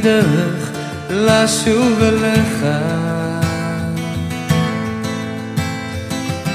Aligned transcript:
הדרך 0.00 0.70
לשוב 1.10 2.02
אליך. 2.02 2.64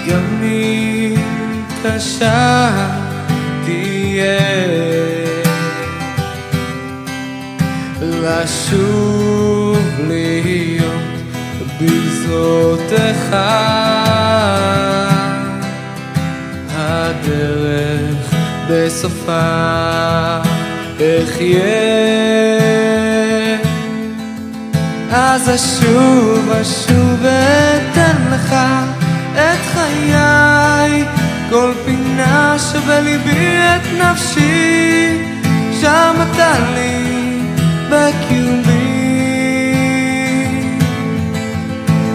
גם 0.09 0.43
אם 0.43 1.15
קשה 1.83 2.69
תהיה 3.65 4.39
לשוב 8.01 9.77
להיות 10.07 10.91
בזרותיך 11.81 13.35
הדרך 16.75 18.33
בסופה 18.69 19.65
אחיה 20.97 23.04
אז 25.17 25.49
אשוב 25.55 26.51
אשוב 26.61 27.17
ואתן 27.21 28.15
לך 28.31 28.55
את 29.33 29.59
חיי. 29.73 31.05
כל 31.49 31.71
פינה 31.85 32.55
שבליבי 32.59 33.57
את 33.57 33.87
נפשי 34.01 35.17
שם 35.81 36.15
אתה 36.31 36.53
לי 36.75 37.39
בקיומי. 37.89 38.95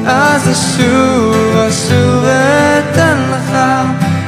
אז 0.06 0.50
אשוב 0.50 1.56
אשוב 1.68 2.24
ואתן 2.24 3.18
לך 3.30 3.58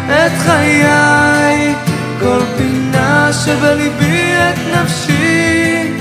את 0.09 0.33
חיי. 0.47 1.75
כל 2.21 2.41
פינה 2.57 3.31
שבליבי 3.33 4.33
את 4.35 4.59
נפשי 4.77 5.93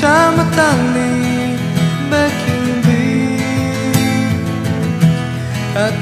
שם 0.00 0.34
אתה 0.50 0.70
לי 0.94 1.29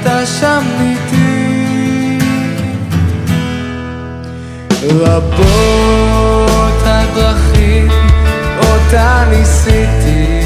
אתה 0.01 0.25
שם 0.25 0.63
איתי. 0.81 2.19
רבות 4.89 6.81
הדרכים 6.85 7.87
אותה 8.59 9.23
ניסיתי 9.29 10.38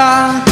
back 0.00 0.49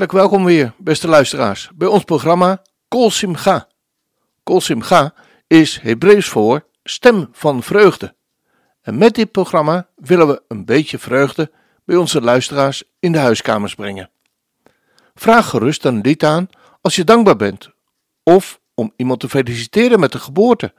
Hartelijk 0.00 0.28
welkom 0.28 0.46
weer, 0.46 0.74
beste 0.78 1.08
luisteraars, 1.08 1.70
bij 1.74 1.88
ons 1.88 2.04
programma 2.04 2.62
Kol 2.88 3.10
Simcha. 3.10 3.68
Kol 4.42 4.60
Simcha 4.60 5.14
is 5.46 5.78
Hebreeuws 5.82 6.28
voor 6.28 6.66
stem 6.82 7.28
van 7.32 7.62
vreugde. 7.62 8.14
En 8.82 8.98
met 8.98 9.14
dit 9.14 9.30
programma 9.30 9.88
willen 9.96 10.28
we 10.28 10.42
een 10.48 10.64
beetje 10.64 10.98
vreugde 10.98 11.50
bij 11.84 11.96
onze 11.96 12.20
luisteraars 12.20 12.82
in 13.00 13.12
de 13.12 13.18
huiskamers 13.18 13.74
brengen. 13.74 14.10
Vraag 15.14 15.48
gerust 15.48 15.84
een 15.84 16.00
lied 16.00 16.24
aan 16.24 16.48
als 16.80 16.96
je 16.96 17.04
dankbaar 17.04 17.36
bent, 17.36 17.70
of 18.22 18.60
om 18.74 18.92
iemand 18.96 19.20
te 19.20 19.28
feliciteren 19.28 20.00
met 20.00 20.12
de 20.12 20.18
geboorte, 20.18 20.74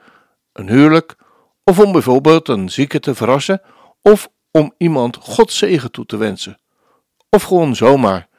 een 0.53 0.69
huwelijk, 0.69 1.15
of 1.63 1.79
om 1.79 1.91
bijvoorbeeld 1.91 2.47
een 2.47 2.69
zieke 2.69 2.99
te 2.99 3.15
verrassen, 3.15 3.61
of 4.01 4.29
om 4.51 4.73
iemand 4.77 5.15
God 5.15 5.51
zegen 5.51 5.91
toe 5.91 6.05
te 6.05 6.17
wensen. 6.17 6.59
Of 7.29 7.43
gewoon 7.43 7.75
zomaar 7.75 8.29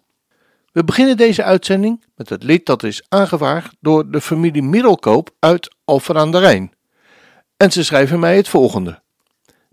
We 0.72 0.84
beginnen 0.84 1.16
deze 1.16 1.42
uitzending 1.42 2.04
met 2.14 2.28
het 2.28 2.42
lied 2.42 2.66
dat 2.66 2.82
is 2.82 3.02
aangevraagd 3.08 3.76
door 3.80 4.10
de 4.10 4.20
familie 4.20 4.62
Middelkoop 4.62 5.30
uit 5.38 5.74
Alphen 5.84 6.16
aan 6.16 6.30
de 6.30 6.38
Rijn. 6.38 6.72
En 7.56 7.72
ze 7.72 7.84
schrijven 7.84 8.20
mij 8.20 8.36
het 8.36 8.48
volgende. 8.48 9.02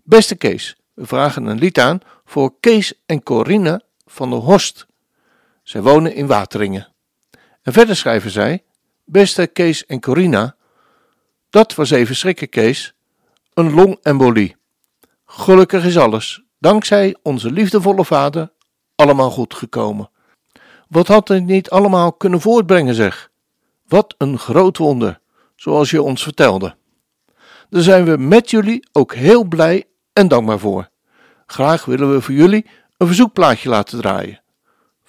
Beste 0.02 0.34
Kees, 0.34 0.76
we 0.94 1.06
vragen 1.06 1.46
een 1.46 1.58
lied 1.58 1.78
aan 1.78 2.00
voor 2.24 2.54
Kees 2.60 2.94
en 3.06 3.22
Corine 3.22 3.82
van 4.06 4.30
der 4.30 4.38
Horst. 4.38 4.88
Zij 5.70 5.82
wonen 5.82 6.14
in 6.14 6.26
Wateringen. 6.26 6.88
En 7.62 7.72
verder 7.72 7.96
schrijven 7.96 8.30
zij: 8.30 8.62
Beste 9.04 9.46
Kees 9.46 9.86
en 9.86 10.00
Corina, 10.00 10.56
dat 11.50 11.74
was 11.74 11.90
even 11.90 12.16
schrikken, 12.16 12.48
Kees. 12.48 12.94
Een 13.54 13.72
longembolie. 13.72 14.56
Gelukkig 15.26 15.84
is 15.84 15.98
alles, 15.98 16.42
dankzij 16.58 17.16
onze 17.22 17.50
liefdevolle 17.50 18.04
vader, 18.04 18.52
allemaal 18.94 19.30
goed 19.30 19.54
gekomen. 19.54 20.10
Wat 20.88 21.06
had 21.06 21.28
het 21.28 21.44
niet 21.44 21.70
allemaal 21.70 22.12
kunnen 22.12 22.40
voortbrengen, 22.40 22.94
zeg? 22.94 23.30
Wat 23.88 24.14
een 24.18 24.38
groot 24.38 24.76
wonder, 24.76 25.20
zoals 25.56 25.90
je 25.90 26.02
ons 26.02 26.22
vertelde. 26.22 26.76
Daar 27.68 27.82
zijn 27.82 28.04
we 28.04 28.16
met 28.16 28.50
jullie 28.50 28.88
ook 28.92 29.14
heel 29.14 29.44
blij 29.44 29.84
en 30.12 30.28
dankbaar 30.28 30.58
voor. 30.58 30.88
Graag 31.46 31.84
willen 31.84 32.12
we 32.12 32.20
voor 32.20 32.34
jullie 32.34 32.66
een 32.96 33.06
verzoekplaatje 33.06 33.68
laten 33.68 34.00
draaien. 34.00 34.40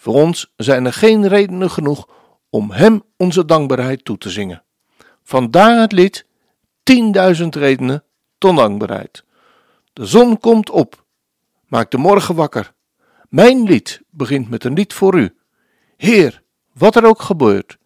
Voor 0.02 0.14
ons 0.14 0.54
zijn 0.56 0.86
er 0.86 0.94
geen 0.94 1.28
redenen 1.28 1.70
genoeg 1.70 2.08
om 2.50 2.72
Hem 2.72 3.04
onze 3.18 3.46
dankbaarheid 3.46 4.06
toe 4.06 4.18
te 4.18 4.30
zingen. 4.30 4.64
Vandaar 5.24 5.80
het 5.80 5.92
lied 5.92 6.26
10.000 7.42 7.48
redenen 7.50 8.04
tot 8.38 8.56
dankbaarheid. 8.56 9.24
De 9.94 10.06
zon 10.06 10.40
komt 10.40 10.70
op, 10.70 11.06
maakt 11.68 11.92
de 11.92 11.98
morgen 11.98 12.36
wakker. 12.36 12.74
Mijn 13.30 13.64
lied 13.64 14.02
begint 14.10 14.50
met 14.50 14.64
een 14.64 14.74
lied 14.74 14.94
voor 14.94 15.20
u. 15.20 15.36
Heer, 15.98 16.44
wat 16.74 16.96
er 16.96 17.06
ook 17.06 17.22
gebeurt 17.22 17.78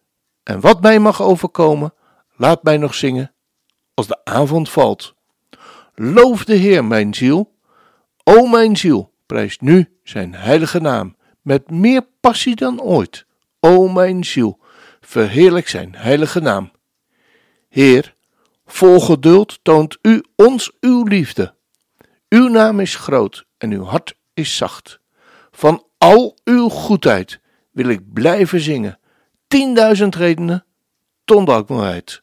en 0.42 0.60
wat 0.60 0.80
mij 0.82 0.98
mag 0.98 1.22
overkomen, 1.22 1.94
laat 2.36 2.62
mij 2.62 2.76
nog 2.76 2.94
zingen 2.94 3.32
als 3.94 4.06
de 4.06 4.24
avond 4.24 4.70
valt. 4.70 5.14
Loof 5.94 6.44
de 6.44 6.54
Heer, 6.54 6.84
mijn 6.84 7.14
ziel. 7.14 7.54
O 8.24 8.46
mijn 8.46 8.76
ziel, 8.76 9.12
prijs 9.26 9.58
nu 9.58 9.98
zijn 10.02 10.34
heilige 10.34 10.80
naam 10.80 11.16
met 11.46 11.70
meer 11.70 12.06
passie 12.20 12.56
dan 12.56 12.80
ooit. 12.80 13.26
O 13.60 13.88
mijn 13.88 14.24
ziel, 14.24 14.58
verheerlijk 15.00 15.68
zijn 15.68 15.94
heilige 15.96 16.40
naam. 16.40 16.72
Heer, 17.68 18.14
vol 18.66 19.00
geduld 19.00 19.58
toont 19.62 19.98
u 20.02 20.24
ons 20.36 20.72
uw 20.80 21.04
liefde. 21.04 21.54
Uw 22.28 22.48
naam 22.48 22.80
is 22.80 22.94
groot 22.94 23.46
en 23.58 23.70
uw 23.70 23.84
hart 23.84 24.14
is 24.34 24.56
zacht. 24.56 25.00
Van 25.50 25.84
al 25.98 26.36
uw 26.44 26.68
goedheid 26.68 27.40
wil 27.70 27.88
ik 27.88 28.12
blijven 28.12 28.60
zingen. 28.60 28.98
Tienduizend 29.46 30.14
redenen 30.14 30.64
tot. 31.24 32.22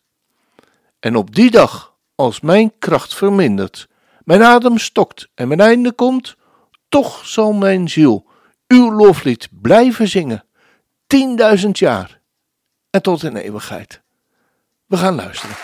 En 1.00 1.16
op 1.16 1.36
die 1.36 1.52
dag, 1.52 1.96
als 2.16 2.40
mijn 2.40 2.74
kracht 2.80 3.16
vermindert, 3.16 3.88
mijn 4.24 4.44
adem 4.44 4.78
stokt 4.78 5.30
en 5.36 5.48
mijn 5.48 5.60
einde 5.60 5.92
komt, 5.92 6.36
toch 6.90 7.26
zal 7.26 7.54
mijn 7.54 7.90
ziel 7.90 8.32
uw 8.68 8.92
loflied 8.92 9.48
blijven 9.52 10.08
zingen. 10.08 10.46
Tienduizend 11.08 11.80
jaar 11.80 12.22
en 12.90 13.02
tot 13.02 13.24
in 13.24 13.36
eeuwigheid. 13.36 14.02
We 14.86 14.98
gaan 14.98 15.16
luisteren. 15.16 15.56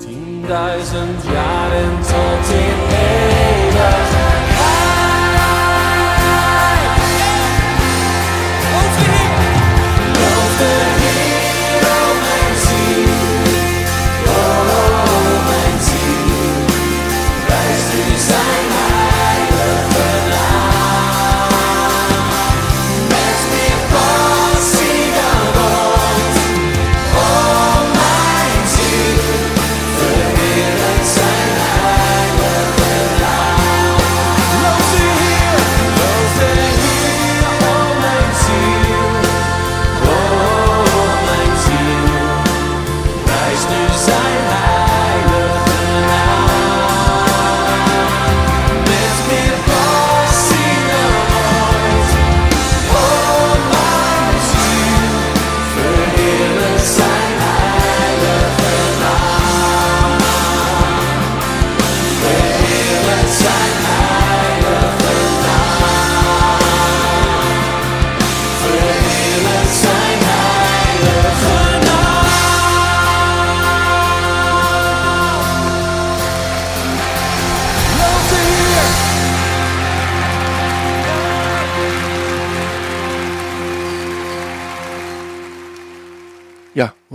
10.000 0.00 1.34
Jahren 1.34 2.02
zu 2.02 2.14
den 2.48 2.90
Händen. 2.90 3.29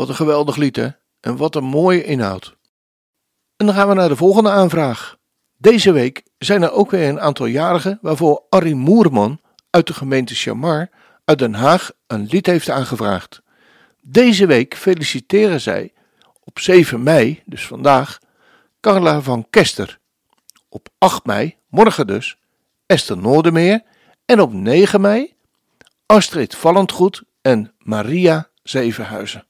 Wat 0.06 0.20
een 0.20 0.26
geweldig 0.26 0.56
lied 0.56 0.76
hè. 0.76 0.88
En 1.20 1.38
wat 1.38 1.56
een 1.56 1.64
mooie 1.64 2.04
inhoud. 2.04 2.58
En 3.58 3.66
dan 3.66 3.76
gaan 3.76 3.88
we 3.88 3.94
naar 3.94 4.10
de 4.10 4.16
volgende 4.16 4.50
aanvraag. 4.50 5.18
Deze 5.58 5.92
week 5.92 6.24
zijn 6.38 6.62
er 6.62 6.72
ook 6.72 6.92
weer 6.92 7.10
een 7.10 7.20
aantal 7.20 7.46
jarigen 7.46 8.00
waarvoor 8.02 8.44
Arrie 8.50 8.76
Moerman 8.76 9.40
uit 9.70 9.88
de 9.88 9.94
gemeente 9.94 10.36
Chamar 10.36 10.90
uit 11.26 11.40
Den 11.40 11.54
Haag 11.54 11.92
een 12.08 12.28
lied 12.30 12.46
heeft 12.46 12.70
aangevraagd. 12.70 13.42
Deze 14.02 14.46
week 14.46 14.76
feliciteren 14.76 15.62
zij 15.62 15.94
op 16.44 16.60
7 16.60 17.04
mei, 17.04 17.42
dus 17.46 17.68
vandaag, 17.68 18.20
Carla 18.80 19.22
van 19.22 19.48
Kester. 19.50 20.00
Op 20.70 20.88
8 20.98 21.26
mei, 21.26 21.56
morgen 21.70 22.08
dus, 22.08 22.38
Esther 22.86 23.18
Noordermeer. 23.18 23.84
En 24.26 24.42
op 24.42 24.54
9 24.54 25.02
mei 25.02 25.34
Astrid 26.06 26.56
Vallendgoed 26.56 27.24
en 27.42 27.74
Maria 27.78 28.50
Zevenhuizen. 28.64 29.46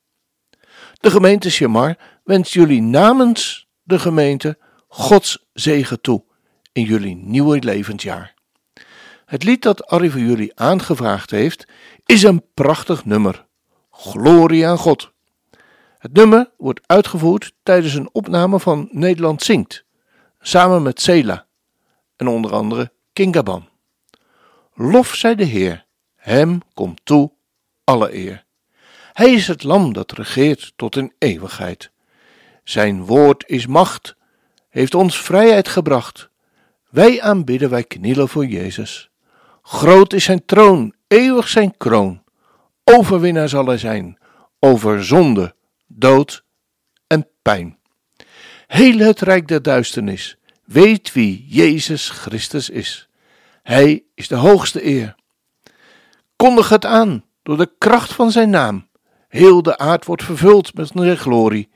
De 1.06 1.12
gemeente 1.12 1.50
Chamar 1.50 1.98
wenst 2.24 2.54
jullie 2.54 2.82
namens 2.82 3.68
de 3.84 4.00
gemeente 4.00 4.58
Gods 4.88 5.46
zegen 5.54 6.02
toe 6.02 6.24
in 6.72 6.84
jullie 6.84 7.16
nieuwe 7.16 7.60
levensjaar. 7.64 8.34
Het 9.26 9.44
lied 9.44 9.62
dat 9.62 9.88
Arrie 9.88 10.12
voor 10.12 10.20
jullie 10.20 10.60
aangevraagd 10.60 11.32
heeft 11.32 11.68
is 12.06 12.24
een 12.24 12.44
prachtig 12.54 13.06
nummer. 13.06 13.46
Glorie 13.92 14.68
aan 14.68 14.78
God. 14.78 15.12
Het 15.98 16.14
nummer 16.14 16.52
wordt 16.58 16.82
uitgevoerd 16.86 17.54
tijdens 17.64 17.94
een 17.94 18.10
opname 18.12 18.60
van 18.60 18.88
Nederland 18.92 19.44
Zingt, 19.44 19.86
samen 20.40 20.84
met 20.84 21.02
Sela 21.02 21.48
en 22.16 22.28
onder 22.28 22.54
andere 22.54 22.92
Kingaban. 23.14 23.70
Lof 24.74 25.16
zij 25.16 25.36
de 25.36 25.46
Heer, 25.46 25.86
hem 26.16 26.60
komt 26.74 27.02
toe 27.04 27.32
alle 27.84 28.16
eer. 28.16 28.45
Hij 29.16 29.34
is 29.34 29.48
het 29.48 29.64
lam 29.64 29.94
dat 29.94 30.12
regeert 30.12 30.74
tot 30.76 30.96
in 30.96 31.14
eeuwigheid. 31.18 31.92
Zijn 32.64 33.06
woord 33.06 33.44
is 33.48 33.68
macht, 33.68 34.16
heeft 34.70 34.96
ons 34.96 35.22
vrijheid 35.22 35.68
gebracht. 35.68 36.30
Wij 36.90 37.22
aanbidden, 37.22 37.70
wij 37.70 37.84
knielen 37.84 38.30
voor 38.30 38.46
Jezus. 38.46 39.10
Groot 39.62 40.14
is 40.14 40.24
zijn 40.24 40.46
troon, 40.46 40.94
eeuwig 41.08 41.48
zijn 41.48 41.78
kroon. 41.78 42.24
Overwinnaar 42.84 43.50
zal 43.50 43.66
hij 43.66 43.78
zijn, 43.78 44.18
over 44.60 45.06
zonde, 45.06 45.56
dood 45.88 46.44
en 47.08 47.28
pijn. 47.42 47.78
Heel 48.68 48.98
het 48.98 49.22
rijk 49.22 49.48
der 49.48 49.62
duisternis 49.62 50.38
weet 50.64 51.14
wie 51.14 51.46
Jezus 51.48 52.10
Christus 52.10 52.70
is. 52.70 53.10
Hij 53.64 54.04
is 54.14 54.28
de 54.28 54.36
hoogste 54.36 54.86
eer. 54.86 55.16
Kondig 56.36 56.70
het 56.70 56.86
aan 56.86 57.26
door 57.44 57.58
de 57.58 57.72
kracht 57.78 58.14
van 58.14 58.32
zijn 58.32 58.50
naam. 58.50 58.85
Heel 59.36 59.62
de 59.62 59.78
aard 59.78 60.06
wordt 60.06 60.24
vervuld 60.24 60.74
met 60.74 60.92
zijn 60.94 61.18
glorie. 61.18 61.70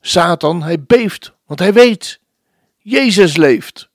Satan, 0.00 0.62
hij 0.62 0.82
beeft, 0.82 1.32
want 1.46 1.60
hij 1.60 1.72
weet. 1.72 2.20
Jezus 2.78 3.36
leeft. 3.36 3.90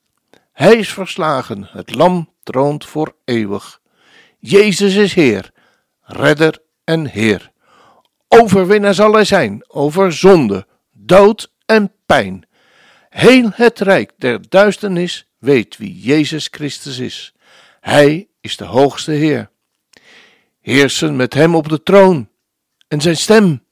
Hij 0.51 0.75
is 0.75 0.93
verslagen, 0.93 1.67
het 1.71 1.95
lam 1.95 2.33
troont 2.43 2.85
voor 2.85 3.15
eeuwig. 3.25 3.81
Jezus 4.37 4.95
is 4.95 5.13
Heer, 5.13 5.51
redder 6.01 6.59
en 6.83 7.05
Heer. 7.05 7.51
Overwinnaar 8.27 8.93
zal 8.93 9.13
hij 9.13 9.25
zijn 9.25 9.63
over 9.67 10.13
zonde, 10.13 10.67
dood 10.91 11.51
en 11.65 11.91
pijn. 12.05 12.47
Heel 13.09 13.49
het 13.53 13.79
rijk 13.79 14.11
der 14.17 14.49
duisternis 14.49 15.27
weet 15.37 15.77
wie 15.77 15.99
Jezus 15.99 16.47
Christus 16.51 16.99
is. 16.99 17.33
Hij 17.79 18.27
is 18.41 18.57
de 18.57 18.65
hoogste 18.65 19.11
Heer. 19.11 19.49
Heersen 20.61 21.15
met 21.15 21.33
hem 21.33 21.55
op 21.55 21.69
de 21.69 21.83
troon. 21.83 22.28
En 22.89 23.01
zijn 23.01 23.17
stem 23.17 23.63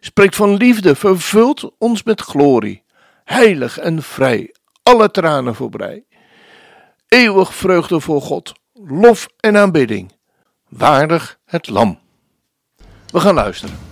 spreekt 0.00 0.36
van 0.36 0.54
liefde, 0.54 0.94
vervult 0.94 1.70
ons 1.78 2.02
met 2.02 2.20
glorie. 2.20 2.82
Heilig 3.24 3.78
en 3.78 4.02
vrij, 4.02 4.54
alle 4.82 5.10
tranen 5.10 5.54
voorbij. 5.54 6.04
Eeuwig 7.08 7.54
vreugde 7.54 8.00
voor 8.00 8.22
God, 8.22 8.52
lof 8.72 9.28
en 9.40 9.56
aanbidding. 9.56 10.12
Waardig 10.68 11.38
het 11.44 11.68
lam. 11.68 11.98
We 13.06 13.20
gaan 13.20 13.34
luisteren. 13.34 13.91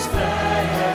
Stay. 0.00 0.89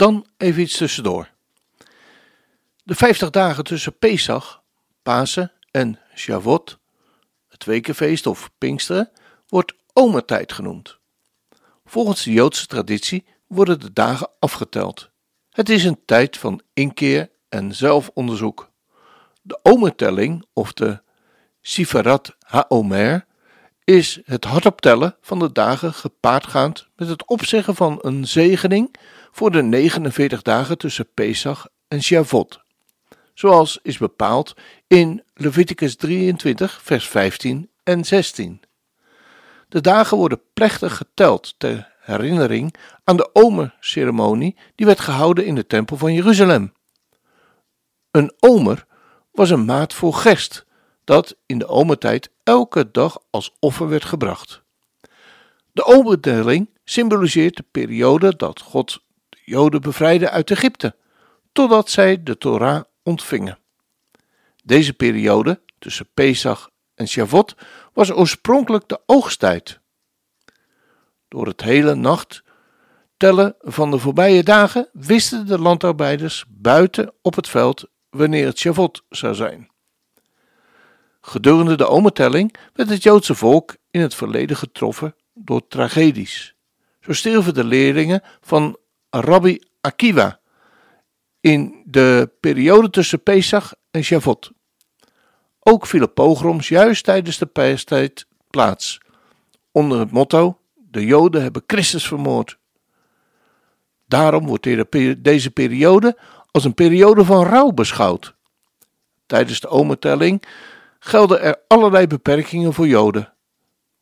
Dan 0.00 0.26
even 0.36 0.62
iets 0.62 0.76
tussendoor. 0.76 1.28
De 2.84 2.94
50 2.94 3.30
dagen 3.30 3.64
tussen 3.64 3.98
Pesach, 3.98 4.62
Pasen 5.02 5.52
en 5.70 5.98
Shavuot, 6.14 6.78
het 7.48 7.64
wekenfeest 7.64 8.26
of 8.26 8.50
Pinksteren, 8.58 9.10
wordt 9.48 9.74
omertijd 9.92 10.52
genoemd. 10.52 10.98
Volgens 11.84 12.22
de 12.22 12.32
Joodse 12.32 12.66
traditie 12.66 13.26
worden 13.46 13.80
de 13.80 13.92
dagen 13.92 14.30
afgeteld. 14.38 15.10
Het 15.50 15.68
is 15.68 15.84
een 15.84 16.02
tijd 16.04 16.36
van 16.36 16.60
inkeer 16.74 17.30
en 17.48 17.74
zelfonderzoek. 17.74 18.70
De 19.42 19.58
omertelling, 19.62 20.46
of 20.52 20.72
de 20.72 21.02
Sifarat 21.60 22.36
HaOmer, 22.38 23.26
is 23.84 24.20
het 24.24 24.44
hardoptellen 24.44 25.16
van 25.20 25.38
de 25.38 25.52
dagen 25.52 25.94
gepaardgaand 25.94 26.88
met 26.96 27.08
het 27.08 27.26
opzeggen 27.26 27.74
van 27.74 27.98
een 28.02 28.26
zegening 28.26 28.94
voor 29.30 29.50
de 29.50 29.62
49 29.62 30.42
dagen 30.42 30.78
tussen 30.78 31.08
Pesach 31.14 31.68
en 31.88 32.02
Shavuot, 32.02 32.60
zoals 33.34 33.78
is 33.82 33.98
bepaald 33.98 34.54
in 34.86 35.22
Leviticus 35.34 35.96
23, 35.96 36.80
vers 36.82 37.08
15 37.08 37.70
en 37.82 38.04
16. 38.04 38.60
De 39.68 39.80
dagen 39.80 40.16
worden 40.16 40.40
plechtig 40.54 40.96
geteld 40.96 41.54
ter 41.58 41.92
herinnering 42.00 42.74
aan 43.04 43.16
de 43.16 43.30
omerceremonie 43.32 44.56
die 44.74 44.86
werd 44.86 45.00
gehouden 45.00 45.46
in 45.46 45.54
de 45.54 45.66
tempel 45.66 45.96
van 45.96 46.14
Jeruzalem. 46.14 46.72
Een 48.10 48.32
omer 48.38 48.86
was 49.32 49.50
een 49.50 49.64
maat 49.64 49.94
voor 49.94 50.14
gerst, 50.14 50.66
dat 51.04 51.36
in 51.46 51.58
de 51.58 51.66
omertijd 51.66 52.30
elke 52.44 52.90
dag 52.90 53.18
als 53.30 53.56
offer 53.60 53.88
werd 53.88 54.04
gebracht. 54.04 54.62
De 55.72 55.84
omerdeling 55.84 56.68
symboliseert 56.84 57.56
de 57.56 57.64
periode 57.70 58.36
dat 58.36 58.60
God 58.60 59.02
Joden 59.44 59.80
bevrijdde 59.80 60.30
uit 60.30 60.50
Egypte, 60.50 60.96
totdat 61.52 61.90
zij 61.90 62.22
de 62.22 62.38
Torah 62.38 62.82
ontvingen. 63.02 63.58
Deze 64.64 64.92
periode, 64.92 65.60
tussen 65.78 66.08
Pesach 66.14 66.70
en 66.94 67.08
Shavuot, 67.08 67.54
was 67.92 68.12
oorspronkelijk 68.12 68.88
de 68.88 69.00
oogsttijd. 69.06 69.80
Door 71.28 71.46
het 71.46 71.60
hele 71.60 71.94
nacht 71.94 72.42
tellen 73.16 73.54
van 73.60 73.90
de 73.90 73.98
voorbije 73.98 74.42
dagen 74.42 74.88
wisten 74.92 75.46
de 75.46 75.58
landarbeiders 75.58 76.44
buiten 76.48 77.12
op 77.22 77.34
het 77.34 77.48
veld 77.48 77.88
wanneer 78.10 78.46
het 78.46 78.58
Shavuot 78.58 79.04
zou 79.08 79.34
zijn. 79.34 79.68
Gedurende 81.20 81.76
de 81.76 81.86
omertelling 81.86 82.54
werd 82.72 82.88
het 82.88 83.02
Joodse 83.02 83.34
volk 83.34 83.76
in 83.90 84.00
het 84.00 84.14
verleden 84.14 84.56
getroffen 84.56 85.14
door 85.34 85.66
tragedies. 85.68 86.54
Zo 87.00 87.12
stierven 87.12 87.54
de 87.54 87.64
leerlingen 87.64 88.22
van 88.40 88.78
Rabbi 89.10 89.60
Akiva 89.80 90.40
in 91.40 91.82
de 91.84 92.30
periode 92.40 92.90
tussen 92.90 93.22
Pesach 93.22 93.74
en 93.90 94.04
Shavuot. 94.04 94.50
Ook 95.58 95.86
vielen 95.86 96.12
pogroms 96.12 96.68
juist 96.68 97.04
tijdens 97.04 97.38
de 97.38 97.46
pijstijd 97.46 98.26
plaats, 98.50 99.00
onder 99.72 99.98
het 99.98 100.10
motto: 100.10 100.58
De 100.74 101.04
Joden 101.04 101.42
hebben 101.42 101.62
Christus 101.66 102.06
vermoord. 102.06 102.58
Daarom 104.06 104.46
wordt 104.46 105.22
deze 105.24 105.50
periode 105.50 106.18
als 106.50 106.64
een 106.64 106.74
periode 106.74 107.24
van 107.24 107.44
rouw 107.44 107.70
beschouwd. 107.70 108.34
Tijdens 109.26 109.60
de 109.60 109.68
omertelling 109.68 110.42
gelden 110.98 111.40
er 111.40 111.60
allerlei 111.68 112.06
beperkingen 112.06 112.72
voor 112.72 112.86
Joden, 112.86 113.32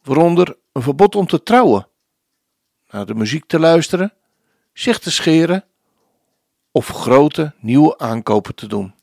waaronder 0.03 0.57
een 0.73 0.83
verbod 0.83 1.15
om 1.15 1.27
te 1.27 1.43
trouwen, 1.43 1.89
naar 2.91 3.07
de 3.07 3.15
muziek 3.15 3.47
te 3.47 3.59
luisteren, 3.59 4.13
zich 4.79 4.99
te 4.99 5.11
scheren 5.11 5.65
of 6.71 6.89
grote 6.89 7.55
nieuwe 7.61 7.99
aankopen 7.99 8.55
te 8.55 8.67
doen. 8.67 8.95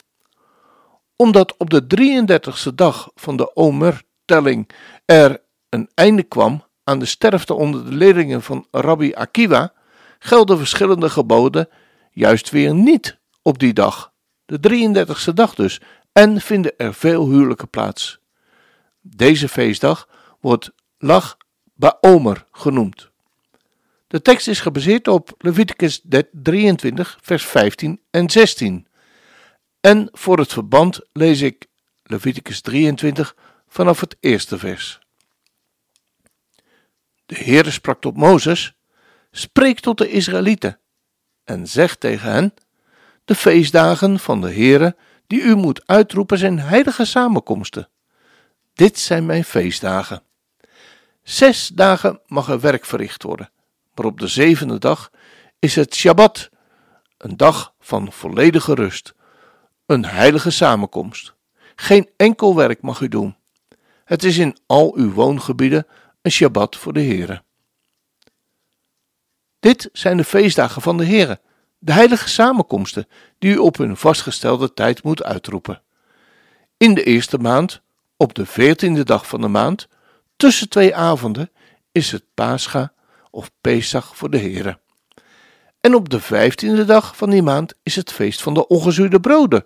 Omdat 1.15 1.57
op 1.57 1.69
de 1.69 1.83
33ste 1.99 2.73
dag 2.75 3.11
van 3.15 3.37
de 3.37 3.55
Omer-telling 3.55 4.69
er 5.05 5.41
een 5.69 5.89
einde 5.93 6.23
kwam 6.23 6.63
aan 6.83 6.99
de 6.99 7.05
sterfte 7.05 7.53
onder 7.53 7.85
de 7.85 7.91
leerlingen 7.91 8.41
van 8.41 8.67
Rabbi 8.71 9.13
Akiva, 9.13 9.73
gelden 10.19 10.57
verschillende 10.57 11.09
geboden 11.09 11.69
juist 12.11 12.49
weer 12.49 12.73
niet 12.73 13.17
op 13.41 13.59
die 13.59 13.73
dag, 13.73 14.13
de 14.45 14.59
33ste 14.59 15.33
dag 15.33 15.55
dus, 15.55 15.81
en 16.11 16.41
vinden 16.41 16.73
er 16.77 16.93
veel 16.93 17.29
huwelijken 17.29 17.69
plaats. 17.69 18.19
Deze 19.01 19.49
feestdag 19.49 20.09
wordt 20.39 20.71
Lag 20.97 21.37
Baomer 21.73 22.45
genoemd. 22.51 23.13
De 24.15 24.21
tekst 24.21 24.47
is 24.47 24.59
gebaseerd 24.59 25.07
op 25.07 25.33
Leviticus 25.37 26.01
23, 26.31 27.17
vers 27.21 27.45
15 27.45 28.01
en 28.11 28.29
16. 28.29 28.87
En 29.79 30.09
voor 30.11 30.37
het 30.37 30.53
verband 30.53 30.99
lees 31.13 31.41
ik 31.41 31.65
Leviticus 32.03 32.61
23 32.61 33.35
vanaf 33.67 33.99
het 33.99 34.17
eerste 34.19 34.57
vers. 34.57 34.99
De 37.25 37.35
Heere 37.35 37.71
sprak 37.71 38.01
tot 38.01 38.17
Mozes: 38.17 38.77
Spreek 39.31 39.79
tot 39.79 39.97
de 39.97 40.09
Israëlieten 40.09 40.79
en 41.43 41.67
zeg 41.67 41.95
tegen 41.95 42.31
hen: 42.31 42.53
De 43.25 43.35
feestdagen 43.35 44.19
van 44.19 44.41
de 44.41 44.53
Heere 44.53 44.95
die 45.27 45.41
u 45.41 45.55
moet 45.55 45.87
uitroepen 45.87 46.37
zijn 46.37 46.59
heilige 46.59 47.05
samenkomsten. 47.05 47.89
Dit 48.73 48.99
zijn 48.99 49.25
mijn 49.25 49.43
feestdagen. 49.43 50.23
Zes 51.23 51.67
dagen 51.67 52.21
mag 52.25 52.49
er 52.49 52.59
werk 52.59 52.85
verricht 52.85 53.23
worden, 53.23 53.49
maar 53.95 54.05
op 54.05 54.19
de 54.19 54.27
zevende 54.27 54.77
dag 54.79 55.11
is 55.59 55.75
het 55.75 55.95
Shabbat, 55.95 56.49
een 57.17 57.37
dag 57.37 57.73
van 57.79 58.11
volledige 58.11 58.73
rust, 58.73 59.13
een 59.85 60.05
heilige 60.05 60.49
samenkomst. 60.49 61.33
Geen 61.75 62.09
enkel 62.17 62.55
werk 62.55 62.81
mag 62.81 62.99
u 62.99 63.07
doen. 63.07 63.35
Het 64.05 64.23
is 64.23 64.37
in 64.37 64.57
al 64.65 64.95
uw 64.95 65.11
woongebieden 65.11 65.87
een 66.21 66.31
Shabbat 66.31 66.75
voor 66.75 66.93
de 66.93 67.01
Heere. 67.01 67.43
Dit 69.59 69.89
zijn 69.93 70.17
de 70.17 70.23
feestdagen 70.23 70.81
van 70.81 70.97
de 70.97 71.05
Heere, 71.05 71.39
de 71.79 71.91
heilige 71.91 72.29
samenkomsten 72.29 73.07
die 73.39 73.53
u 73.53 73.57
op 73.57 73.77
hun 73.77 73.97
vastgestelde 73.97 74.73
tijd 74.73 75.03
moet 75.03 75.23
uitroepen. 75.23 75.81
In 76.77 76.93
de 76.93 77.03
eerste 77.03 77.37
maand, 77.37 77.81
op 78.17 78.33
de 78.33 78.45
veertiende 78.45 79.03
dag 79.03 79.27
van 79.27 79.41
de 79.41 79.47
maand, 79.47 79.87
tussen 80.35 80.69
twee 80.69 80.95
avonden, 80.95 81.51
is 81.91 82.11
het 82.11 82.23
Pascha 82.33 82.93
of 83.35 83.51
Pesach 83.61 84.17
voor 84.17 84.29
de 84.29 84.39
Heere. 84.39 84.79
En 85.81 85.95
op 85.95 86.09
de 86.09 86.19
vijftiende 86.19 86.85
dag 86.85 87.17
van 87.17 87.29
die 87.29 87.41
maand 87.41 87.73
is 87.83 87.95
het 87.95 88.11
feest 88.11 88.41
van 88.41 88.53
de 88.53 88.67
ongezuurde 88.67 89.19
broden 89.19 89.65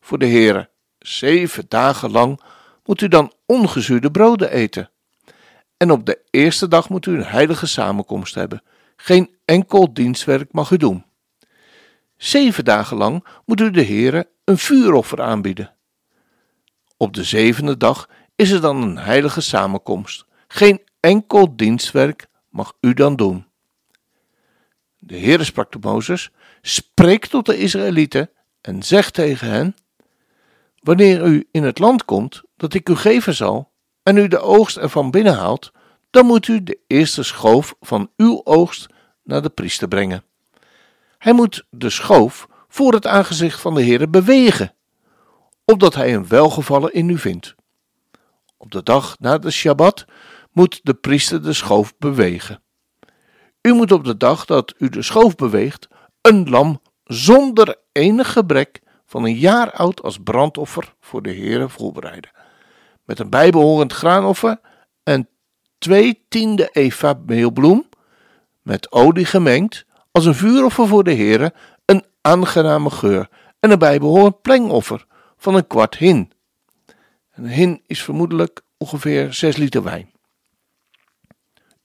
voor 0.00 0.18
de 0.18 0.26
Heere. 0.26 0.70
Zeven 0.98 1.64
dagen 1.68 2.10
lang 2.10 2.40
moet 2.84 3.00
u 3.00 3.08
dan 3.08 3.32
ongezuurde 3.46 4.10
broden 4.10 4.50
eten. 4.50 4.90
En 5.76 5.90
op 5.90 6.06
de 6.06 6.20
eerste 6.30 6.68
dag 6.68 6.88
moet 6.88 7.06
u 7.06 7.14
een 7.14 7.24
heilige 7.24 7.66
samenkomst 7.66 8.34
hebben. 8.34 8.62
Geen 8.96 9.36
enkel 9.44 9.94
dienstwerk 9.94 10.52
mag 10.52 10.70
u 10.70 10.76
doen. 10.76 11.04
Zeven 12.16 12.64
dagen 12.64 12.96
lang 12.96 13.26
moet 13.44 13.60
u 13.60 13.70
de 13.70 13.84
Heere 13.84 14.28
een 14.44 14.58
vuuroffer 14.58 15.22
aanbieden. 15.22 15.74
Op 16.96 17.14
de 17.14 17.24
zevende 17.24 17.76
dag 17.76 18.08
is 18.34 18.50
er 18.50 18.60
dan 18.60 18.82
een 18.82 18.98
heilige 18.98 19.40
samenkomst. 19.40 20.24
Geen 20.48 20.82
enkel 21.00 21.56
dienstwerk 21.56 22.26
mag 22.56 22.76
u 22.80 22.94
dan 22.94 23.16
doen. 23.16 23.46
De 24.98 25.18
Heere 25.18 25.44
sprak 25.44 25.70
tot 25.70 25.84
Mozes: 25.84 26.30
Spreek 26.62 27.26
tot 27.26 27.46
de 27.46 27.58
Israëlieten 27.58 28.30
en 28.60 28.82
zeg 28.82 29.10
tegen 29.10 29.50
hen: 29.50 29.76
Wanneer 30.80 31.26
u 31.26 31.48
in 31.50 31.62
het 31.62 31.78
land 31.78 32.04
komt 32.04 32.42
dat 32.56 32.74
ik 32.74 32.88
u 32.88 32.96
geven 32.96 33.34
zal, 33.34 33.70
en 34.02 34.16
u 34.16 34.28
de 34.28 34.38
oogst 34.38 34.76
ervan 34.76 35.10
binnenhaalt, 35.10 35.72
dan 36.10 36.26
moet 36.26 36.48
u 36.48 36.62
de 36.62 36.78
eerste 36.86 37.22
schoof 37.22 37.74
van 37.80 38.10
uw 38.16 38.40
oogst 38.44 38.86
naar 39.22 39.42
de 39.42 39.50
priester 39.50 39.88
brengen. 39.88 40.24
Hij 41.18 41.32
moet 41.32 41.66
de 41.70 41.90
schoof 41.90 42.48
voor 42.68 42.92
het 42.92 43.06
aangezicht 43.06 43.60
van 43.60 43.74
de 43.74 43.82
Heere 43.82 44.08
bewegen, 44.08 44.74
opdat 45.64 45.94
hij 45.94 46.14
een 46.14 46.28
welgevallen 46.28 46.92
in 46.92 47.08
u 47.08 47.18
vindt. 47.18 47.54
Op 48.56 48.70
de 48.70 48.82
dag 48.82 49.16
na 49.18 49.38
de 49.38 49.50
Shabbat 49.50 50.04
moet 50.56 50.80
de 50.82 50.94
priester 50.94 51.42
de 51.42 51.52
schoof 51.52 51.98
bewegen. 51.98 52.62
U 53.62 53.72
moet 53.72 53.92
op 53.92 54.04
de 54.04 54.16
dag 54.16 54.44
dat 54.44 54.74
u 54.78 54.88
de 54.88 55.02
schoof 55.02 55.34
beweegt, 55.34 55.88
een 56.20 56.48
lam 56.48 56.80
zonder 57.04 57.76
enig 57.92 58.32
gebrek 58.32 58.80
van 59.06 59.24
een 59.24 59.34
jaar 59.34 59.72
oud 59.72 60.02
als 60.02 60.18
brandoffer 60.18 60.94
voor 61.00 61.22
de 61.22 61.34
Heere 61.34 61.68
voorbereiden. 61.68 62.30
Met 63.04 63.18
een 63.18 63.30
bijbehorend 63.30 63.92
graanoffer 63.92 64.60
en 65.02 65.28
twee 65.78 66.24
tiende 66.28 66.68
eva 66.72 67.18
meelbloem, 67.26 67.88
met 68.62 68.92
olie 68.92 69.24
gemengd, 69.24 69.86
als 70.12 70.24
een 70.24 70.34
vuuroffer 70.34 70.86
voor 70.86 71.04
de 71.04 71.14
Heere, 71.14 71.54
een 71.84 72.04
aangename 72.20 72.90
geur 72.90 73.28
en 73.60 73.70
een 73.70 73.78
bijbehorend 73.78 74.42
plengoffer 74.42 75.06
van 75.36 75.54
een 75.54 75.66
kwart 75.66 75.96
hin. 75.96 76.32
Een 77.32 77.48
hin 77.48 77.82
is 77.86 78.02
vermoedelijk 78.02 78.62
ongeveer 78.76 79.32
6 79.32 79.56
liter 79.56 79.82
wijn. 79.82 80.14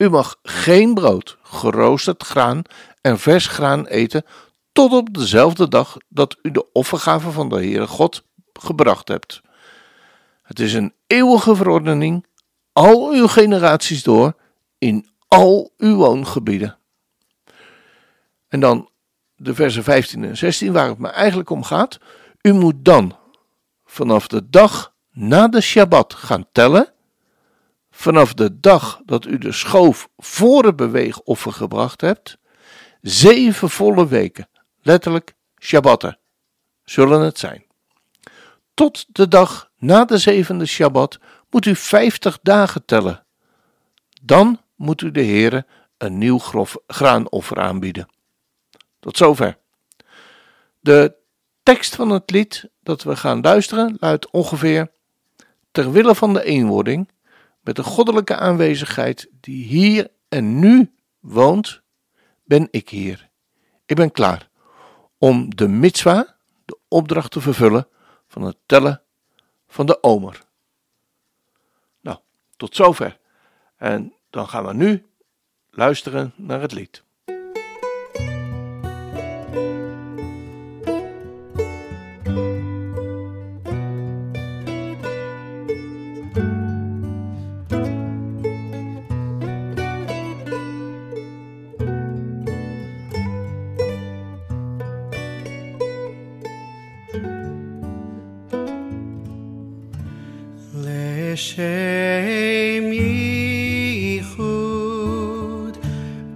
U 0.02 0.10
mag 0.10 0.36
geen 0.44 0.94
brood, 0.94 1.38
geroosterd 1.42 2.24
graan 2.24 2.62
en 3.02 3.20
vers 3.20 3.48
graan 3.48 3.86
eten 3.86 4.26
tot 4.72 4.94
op 4.94 5.14
dezelfde 5.14 5.68
dag 5.68 5.98
dat 6.10 6.38
u 6.42 6.52
de 6.52 6.72
offergave 6.72 7.32
van 7.32 7.50
de 7.50 7.56
Heere 7.56 7.88
God 7.88 8.24
gebracht 8.54 9.08
hebt. 9.08 9.42
Het 10.42 10.60
is 10.60 10.74
een 10.74 10.94
eeuwige 11.08 11.56
verordening, 11.56 12.26
al 12.74 13.12
uw 13.12 13.28
generaties 13.28 14.04
door, 14.04 14.34
in 14.78 15.08
al 15.28 15.74
uw 15.78 15.96
woongebieden. 15.96 16.78
En 18.48 18.60
dan 18.60 18.90
de 19.36 19.56
versen 19.56 19.84
15 19.84 20.24
en 20.24 20.38
16, 20.38 20.74
waar 20.74 20.88
het 20.88 21.00
me 21.00 21.08
eigenlijk 21.08 21.50
om 21.50 21.64
gaat. 21.64 22.00
U 22.42 22.54
moet 22.54 22.86
dan 22.86 23.18
vanaf 23.86 24.28
de 24.28 24.50
dag 24.50 24.94
na 25.12 25.48
de 25.48 25.62
Shabbat 25.62 26.14
gaan 26.14 26.46
tellen. 26.52 26.94
Vanaf 28.02 28.34
de 28.34 28.60
dag 28.60 29.02
dat 29.06 29.26
u 29.26 29.38
de 29.38 29.52
schoof 29.52 30.10
voor 30.18 30.66
het 30.66 30.76
beweegoffer 30.76 31.52
gebracht 31.54 32.02
hebt. 32.02 32.38
Zeven 33.02 33.70
volle 33.70 34.08
weken, 34.08 34.50
letterlijk 34.82 35.34
Shabbatten, 35.60 36.20
zullen 36.84 37.22
het 37.22 37.40
zijn. 37.40 37.66
Tot 38.74 39.06
de 39.08 39.28
dag 39.28 39.72
na 39.78 40.06
de 40.06 40.18
zevende 40.18 40.66
Shabbat 40.66 41.20
moet 41.50 41.66
u 41.66 41.76
vijftig 41.76 42.40
dagen 42.42 42.86
tellen. 42.86 43.26
Dan 44.22 44.62
moet 44.76 45.02
u 45.02 45.12
de 45.12 45.24
Heere 45.24 45.66
een 45.98 46.18
nieuw 46.18 46.40
graanoffer 46.88 47.60
aanbieden. 47.60 48.08
Tot 49.00 49.18
zover. 49.18 49.58
De 50.80 51.16
tekst 51.64 51.96
van 51.96 52.10
het 52.10 52.32
lied 52.32 52.70
dat 52.84 53.04
we 53.04 53.16
gaan 53.16 53.42
luisteren 53.42 53.98
luidt 54.00 54.32
ongeveer: 54.32 54.92
Ter 55.72 55.92
wille 55.92 56.16
van 56.16 56.34
de 56.34 56.44
eenwording, 56.44 57.10
met 57.62 57.76
de 57.76 57.84
goddelijke 57.84 58.36
aanwezigheid 58.36 59.30
die 59.40 59.64
hier 59.66 60.12
en 60.30 60.60
nu 60.60 60.94
woont, 61.20 61.82
ben 62.44 62.68
ik 62.72 62.90
hier. 62.90 63.30
Ik 63.86 63.96
ben 63.96 64.12
klaar 64.12 64.50
om 65.18 65.56
de 65.56 65.68
mitzwa, 65.68 66.36
de 66.66 66.78
opdracht 66.88 67.32
te 67.32 67.42
vervullen 67.42 67.88
van 68.28 68.42
het 68.42 68.58
tellen 68.66 69.02
van 69.68 69.86
de 69.86 70.04
omer. 70.04 70.44
Nou, 72.00 72.18
tot 72.58 72.76
zover. 72.76 73.20
En 73.78 74.14
dan 74.30 74.48
gaan 74.48 74.66
we 74.66 74.74
nu 74.74 75.06
luisteren 75.70 76.34
naar 76.36 76.62
het 76.62 76.72
lied. 76.72 77.04
לשם 101.31 102.93
ייחוד 104.13 105.77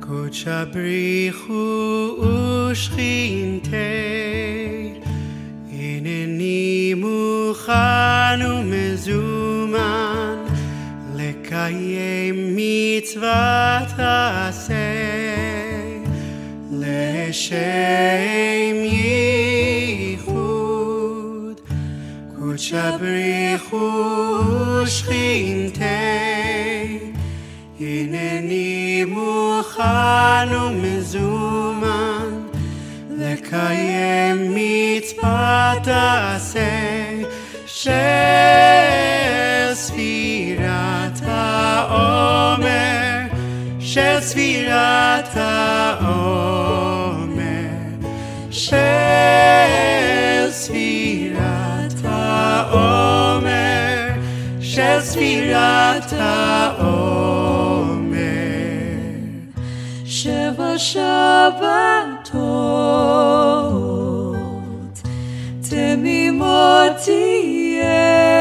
קודשא 0.00 0.64
בריחו 0.72 2.16
ושכינתה 2.70 3.76
הנני 5.72 6.94
מוכן 6.96 8.40
ומזומן 8.46 10.36
לקיים 11.14 12.56
מצוות 12.56 13.98
עשה 13.98 14.74
לשם 16.72 17.64
ייחוד 18.84 20.40
קודשא 22.38 22.96
בריחו 22.96 24.23
ושכינתה 24.85 25.85
הנני 27.79 29.05
מוכן 29.07 30.55
ומזומן 30.61 32.29
לקיים 33.17 34.55
מצוות 34.55 35.87
עשה 35.87 36.74
ספירת 55.04 56.12
העומר 56.12 56.90
שבע 60.04 60.78
שבתות 60.78 61.10
תמימות 65.70 66.92
תהיינה 67.04 68.40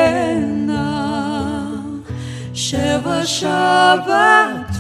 שבע 2.53 3.25
שבתות 3.25 4.79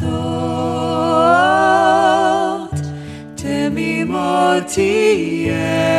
תמימות 3.35 4.63
תהיינה 4.75 5.89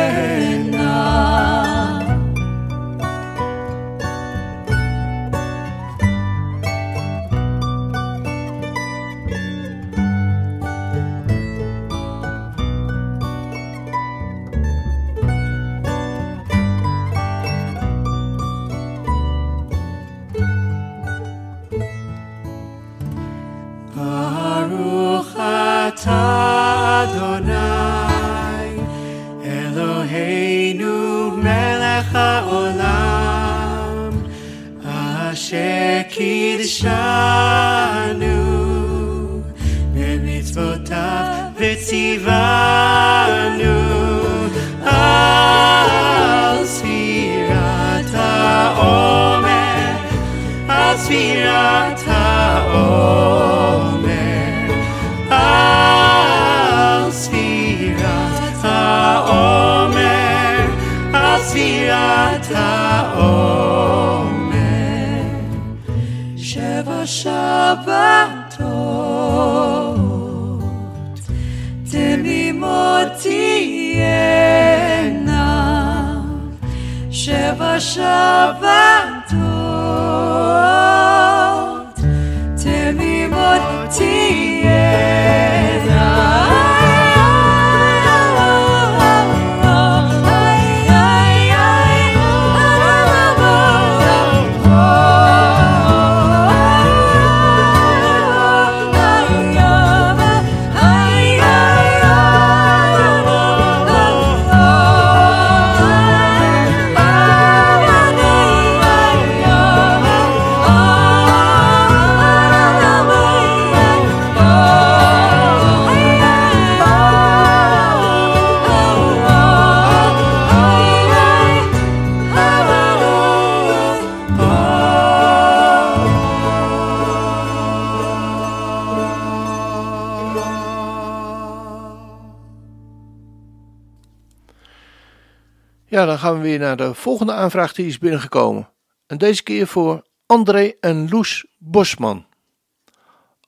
dan 136.16 136.24
gaan 136.24 136.34
we 136.36 136.48
weer 136.48 136.58
naar 136.58 136.76
de 136.76 136.94
volgende 136.94 137.32
aanvraag 137.32 137.72
die 137.72 137.86
is 137.86 137.98
binnengekomen. 137.98 138.70
En 139.06 139.18
deze 139.18 139.42
keer 139.42 139.66
voor 139.66 140.06
André 140.26 140.72
en 140.80 141.08
Loes 141.08 141.46
Bosman. 141.58 142.26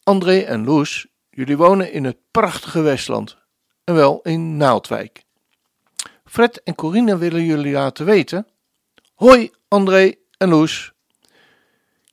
André 0.03 0.39
en 0.39 0.65
Loes, 0.65 1.07
jullie 1.31 1.57
wonen 1.57 1.93
in 1.93 2.05
het 2.05 2.17
prachtige 2.31 2.81
Westland. 2.81 3.39
En 3.85 3.95
wel 3.95 4.21
in 4.23 4.57
Naaldwijk. 4.57 5.25
Fred 6.25 6.63
en 6.63 6.75
Corine 6.75 7.19
willen 7.19 7.45
jullie 7.45 7.73
laten 7.73 8.05
weten. 8.05 8.47
Hoi 9.15 9.51
André 9.69 10.15
en 10.37 10.49
Loes. 10.49 10.93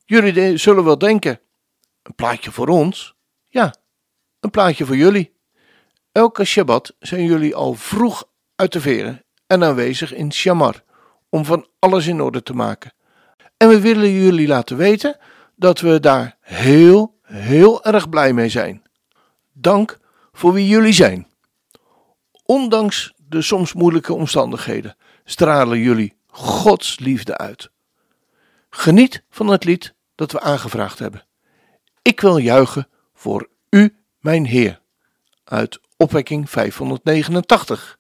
Jullie 0.06 0.58
zullen 0.58 0.84
wel 0.84 0.98
denken, 0.98 1.40
een 2.04 2.16
plaatje 2.16 2.52
voor 2.52 2.68
ons? 2.68 3.16
Ja, 3.44 3.76
een 4.40 4.52
plaatje 4.52 4.86
voor 4.86 4.98
jullie. 4.98 5.34
Elke 6.12 6.44
Shabbat 6.44 6.96
zijn 7.00 7.26
jullie 7.26 7.56
al 7.56 7.74
vroeg 7.74 8.30
uit 8.56 8.72
de 8.72 8.82
veren 8.82 9.25
aanwezig 9.64 10.14
in 10.14 10.32
Shamar 10.32 10.84
om 11.30 11.46
van 11.46 11.68
alles 11.80 12.08
in 12.08 12.22
orde 12.22 12.44
te 12.44 12.54
maken. 12.54 12.94
En 13.58 13.70
we 13.70 13.80
willen 13.80 14.12
jullie 14.12 14.48
laten 14.48 14.78
weten 14.78 15.18
dat 15.56 15.80
we 15.80 16.00
daar 16.00 16.38
heel, 16.42 17.20
heel 17.22 17.84
erg 17.84 18.10
blij 18.10 18.34
mee 18.34 18.50
zijn. 18.50 18.84
Dank 19.54 19.98
voor 20.32 20.54
wie 20.54 20.68
jullie 20.68 20.94
zijn. 20.94 21.28
Ondanks 22.46 23.14
de 23.18 23.42
soms 23.42 23.74
moeilijke 23.74 24.14
omstandigheden 24.14 24.96
stralen 25.24 25.80
jullie 25.80 26.16
Gods 26.28 27.00
liefde 27.00 27.38
uit. 27.38 27.70
Geniet 28.70 29.24
van 29.30 29.48
het 29.48 29.64
lied 29.64 29.94
dat 30.16 30.32
we 30.32 30.40
aangevraagd 30.40 31.00
hebben. 31.00 31.26
Ik 32.02 32.22
wil 32.22 32.38
juichen 32.38 32.88
voor 33.14 33.50
u, 33.70 33.96
mijn 34.20 34.46
Heer. 34.46 34.82
Uit 35.44 35.80
opwekking 35.98 36.50
589. 36.50 37.98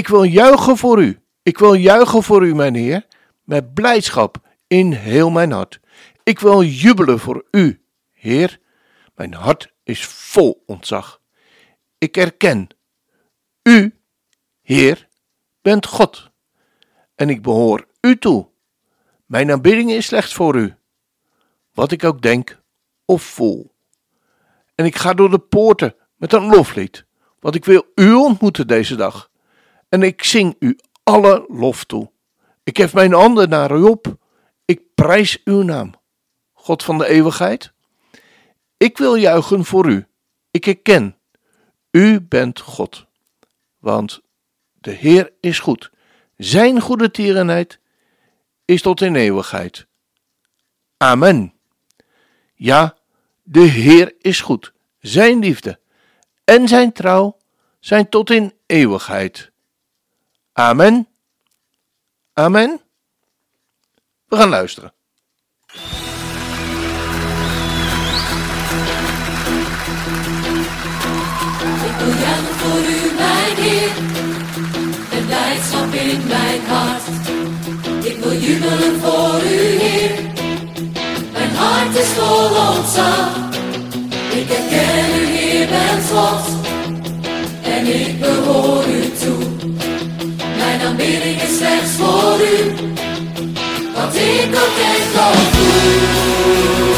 Ik 0.00 0.08
wil 0.08 0.22
juichen 0.22 0.76
voor 0.76 1.02
u. 1.02 1.22
Ik 1.42 1.58
wil 1.58 1.74
juichen 1.74 2.22
voor 2.22 2.46
u, 2.46 2.54
mijn 2.54 2.74
Heer, 2.74 3.06
met 3.44 3.74
blijdschap 3.74 4.36
in 4.66 4.92
heel 4.92 5.30
mijn 5.30 5.52
hart. 5.52 5.80
Ik 6.22 6.38
wil 6.38 6.62
jubelen 6.62 7.18
voor 7.18 7.44
u, 7.50 7.82
Heer. 8.10 8.60
Mijn 9.14 9.34
hart 9.34 9.72
is 9.82 10.06
vol 10.06 10.62
ontzag. 10.66 11.20
Ik 11.98 12.16
erken, 12.16 12.68
u, 13.62 13.94
Heer, 14.62 15.08
bent 15.62 15.86
God. 15.86 16.30
En 17.14 17.28
ik 17.28 17.42
behoor 17.42 17.86
u 18.00 18.18
toe. 18.18 18.48
Mijn 19.26 19.50
aanbidding 19.50 19.90
is 19.90 20.06
slechts 20.06 20.34
voor 20.34 20.56
u. 20.56 20.74
Wat 21.72 21.92
ik 21.92 22.04
ook 22.04 22.22
denk 22.22 22.62
of 23.04 23.22
voel. 23.22 23.74
En 24.74 24.84
ik 24.84 24.96
ga 24.96 25.14
door 25.14 25.30
de 25.30 25.38
poorten 25.38 25.94
met 26.16 26.32
een 26.32 26.46
loflied. 26.46 27.04
Want 27.40 27.54
ik 27.54 27.64
wil 27.64 27.86
u 27.94 28.12
ontmoeten 28.12 28.66
deze 28.66 28.96
dag. 28.96 29.29
En 29.90 30.02
ik 30.02 30.24
zing 30.24 30.56
u 30.58 30.78
alle 31.02 31.44
lof 31.48 31.84
toe. 31.84 32.10
Ik 32.62 32.76
hef 32.76 32.94
mijn 32.94 33.12
handen 33.12 33.48
naar 33.48 33.76
u 33.76 33.82
op. 33.82 34.16
Ik 34.64 34.80
prijs 34.94 35.40
uw 35.44 35.62
naam. 35.62 35.94
God 36.52 36.82
van 36.82 36.98
de 36.98 37.06
eeuwigheid. 37.06 37.72
Ik 38.76 38.98
wil 38.98 39.14
juichen 39.14 39.64
voor 39.64 39.88
u. 39.88 40.06
Ik 40.50 40.64
herken. 40.64 41.16
U 41.90 42.20
bent 42.20 42.60
God. 42.60 43.06
Want 43.78 44.20
de 44.72 44.90
Heer 44.90 45.32
is 45.40 45.58
goed. 45.58 45.90
Zijn 46.36 46.80
goede 46.80 47.10
tierenheid 47.10 47.80
is 48.64 48.82
tot 48.82 49.00
in 49.00 49.14
eeuwigheid. 49.14 49.86
Amen. 50.96 51.54
Ja, 52.54 52.96
de 53.42 53.60
Heer 53.60 54.14
is 54.18 54.40
goed. 54.40 54.72
Zijn 54.98 55.38
liefde 55.38 55.80
en 56.44 56.68
zijn 56.68 56.92
trouw 56.92 57.36
zijn 57.80 58.08
tot 58.08 58.30
in 58.30 58.52
eeuwigheid. 58.66 59.49
Amen. 60.60 61.06
Amen. 62.34 62.80
We 64.28 64.36
gaan 64.36 64.48
luisteren. 64.48 64.92
Ik 71.84 71.96
wil 71.98 72.14
juichen 72.24 72.54
voor 72.54 72.78
u, 72.78 73.14
mijn 73.14 73.56
Heer, 73.56 73.92
met 75.10 75.26
blijdschap 75.26 75.92
in 75.92 76.26
mijn 76.26 76.60
hart. 76.66 77.02
Ik 78.04 78.16
wil 78.22 78.32
jubelen 78.32 79.00
voor 79.00 79.42
u, 79.42 79.80
Heer, 79.80 80.10
mijn 81.32 81.54
hart 81.54 81.96
is 81.96 82.08
vol 82.08 82.48
ontzag. 82.68 83.48
Ik 84.30 84.48
herken 84.48 85.20
u, 85.20 85.24
Heer, 85.24 85.68
bent 85.68 86.10
God, 86.10 86.44
en 87.62 87.86
ik 87.86 88.20
behoor 88.20 88.84
u 88.86 89.10
toe. 89.12 89.69
Mijn 90.96 91.02
aanbidding 91.02 91.42
is 91.42 91.56
slechts 91.56 91.90
voor 91.90 92.40
u, 92.40 92.72
wat 93.94 94.14
ik 94.14 94.54
ook 94.54 94.74
denk 94.76 95.26
of 95.26 95.50
doe. 95.52 96.89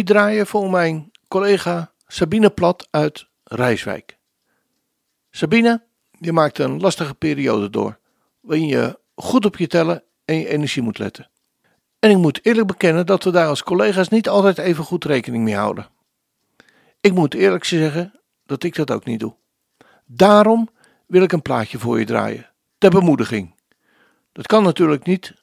Lied 0.00 0.08
draaien 0.08 0.46
voor 0.46 0.70
mijn 0.70 1.10
collega 1.28 1.92
Sabine 2.06 2.50
Plat 2.50 2.88
uit 2.90 3.28
Rijswijk. 3.44 4.18
Sabine, 5.30 5.82
je 6.10 6.32
maakt 6.32 6.58
een 6.58 6.80
lastige 6.80 7.14
periode 7.14 7.70
door, 7.70 7.98
waarin 8.40 8.66
je 8.66 8.98
goed 9.14 9.44
op 9.44 9.56
je 9.56 9.66
tellen 9.66 10.02
en 10.24 10.38
je 10.38 10.48
energie 10.48 10.82
moet 10.82 10.98
letten. 10.98 11.30
En 11.98 12.10
ik 12.10 12.16
moet 12.16 12.40
eerlijk 12.42 12.66
bekennen 12.66 13.06
dat 13.06 13.24
we 13.24 13.30
daar 13.30 13.46
als 13.46 13.62
collega's 13.62 14.08
niet 14.08 14.28
altijd 14.28 14.58
even 14.58 14.84
goed 14.84 15.04
rekening 15.04 15.44
mee 15.44 15.54
houden. 15.56 15.88
Ik 17.00 17.14
moet 17.14 17.34
eerlijk 17.34 17.64
zeggen 17.64 18.20
dat 18.46 18.62
ik 18.62 18.74
dat 18.74 18.90
ook 18.90 19.04
niet 19.04 19.20
doe. 19.20 19.34
Daarom 20.06 20.68
wil 21.06 21.22
ik 21.22 21.32
een 21.32 21.42
plaatje 21.42 21.78
voor 21.78 21.98
je 21.98 22.04
draaien, 22.04 22.50
ter 22.78 22.90
bemoediging. 22.90 23.54
Dat 24.32 24.46
kan 24.46 24.62
natuurlijk 24.62 25.04
niet 25.04 25.34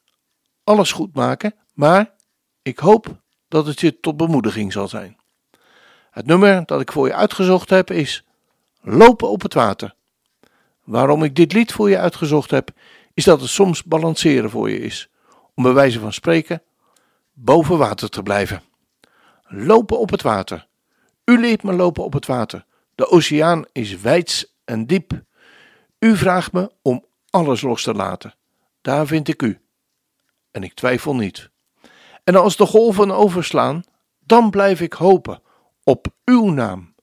alles 0.63 0.91
goed 0.91 1.13
maken, 1.15 1.53
maar 1.73 2.13
ik 2.61 2.79
hoop 2.79 3.25
dat 3.47 3.65
het 3.65 3.79
je 3.79 3.99
tot 3.99 4.17
bemoediging 4.17 4.71
zal 4.71 4.87
zijn. 4.87 5.17
Het 6.11 6.25
nummer 6.25 6.65
dat 6.65 6.81
ik 6.81 6.91
voor 6.91 7.07
je 7.07 7.13
uitgezocht 7.13 7.69
heb 7.69 7.91
is 7.91 8.25
Lopen 8.89 9.29
op 9.29 9.41
het 9.41 9.53
water. 9.53 9.95
Waarom 10.83 11.23
ik 11.23 11.35
dit 11.35 11.53
lied 11.53 11.71
voor 11.71 11.89
je 11.89 11.97
uitgezocht 11.97 12.51
heb, 12.51 12.69
is 13.13 13.23
dat 13.23 13.41
het 13.41 13.49
soms 13.49 13.83
balanceren 13.83 14.49
voor 14.49 14.69
je 14.69 14.79
is, 14.79 15.09
om 15.55 15.63
bij 15.63 15.73
wijze 15.73 15.99
van 15.99 16.13
spreken 16.13 16.61
boven 17.33 17.77
water 17.77 18.09
te 18.09 18.23
blijven. 18.23 18.63
Lopen 19.43 19.99
op 19.99 20.09
het 20.09 20.21
water. 20.21 20.67
U 21.25 21.39
leert 21.39 21.63
me 21.63 21.73
lopen 21.73 22.03
op 22.03 22.13
het 22.13 22.25
water. 22.25 22.65
De 22.95 23.09
oceaan 23.09 23.65
is 23.71 24.01
wijds 24.01 24.53
en 24.65 24.85
diep. 24.85 25.21
U 25.99 26.15
vraagt 26.15 26.51
me 26.51 26.71
om 26.81 27.05
alles 27.29 27.61
los 27.61 27.83
te 27.83 27.93
laten. 27.93 28.35
Daar 28.81 29.07
vind 29.07 29.27
ik 29.27 29.41
u. 29.41 29.59
En 30.51 30.63
ik 30.63 30.73
twijfel 30.73 31.15
niet. 31.15 31.49
En 32.27 32.35
als 32.35 32.55
de 32.55 32.65
golven 32.65 33.11
overslaan, 33.11 33.83
dan 34.19 34.49
blijf 34.49 34.81
ik 34.81 34.93
hopen 34.93 35.41
op 35.83 36.07
uw 36.25 36.49
naam. 36.49 36.95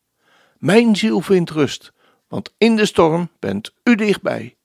Mijn 0.58 0.96
ziel 0.96 1.20
vindt 1.20 1.50
rust, 1.50 1.92
want 2.28 2.54
in 2.58 2.76
de 2.76 2.87
storm 2.87 3.30
bent 3.38 3.72
u 3.84 3.94
dichtbij. 3.94 4.56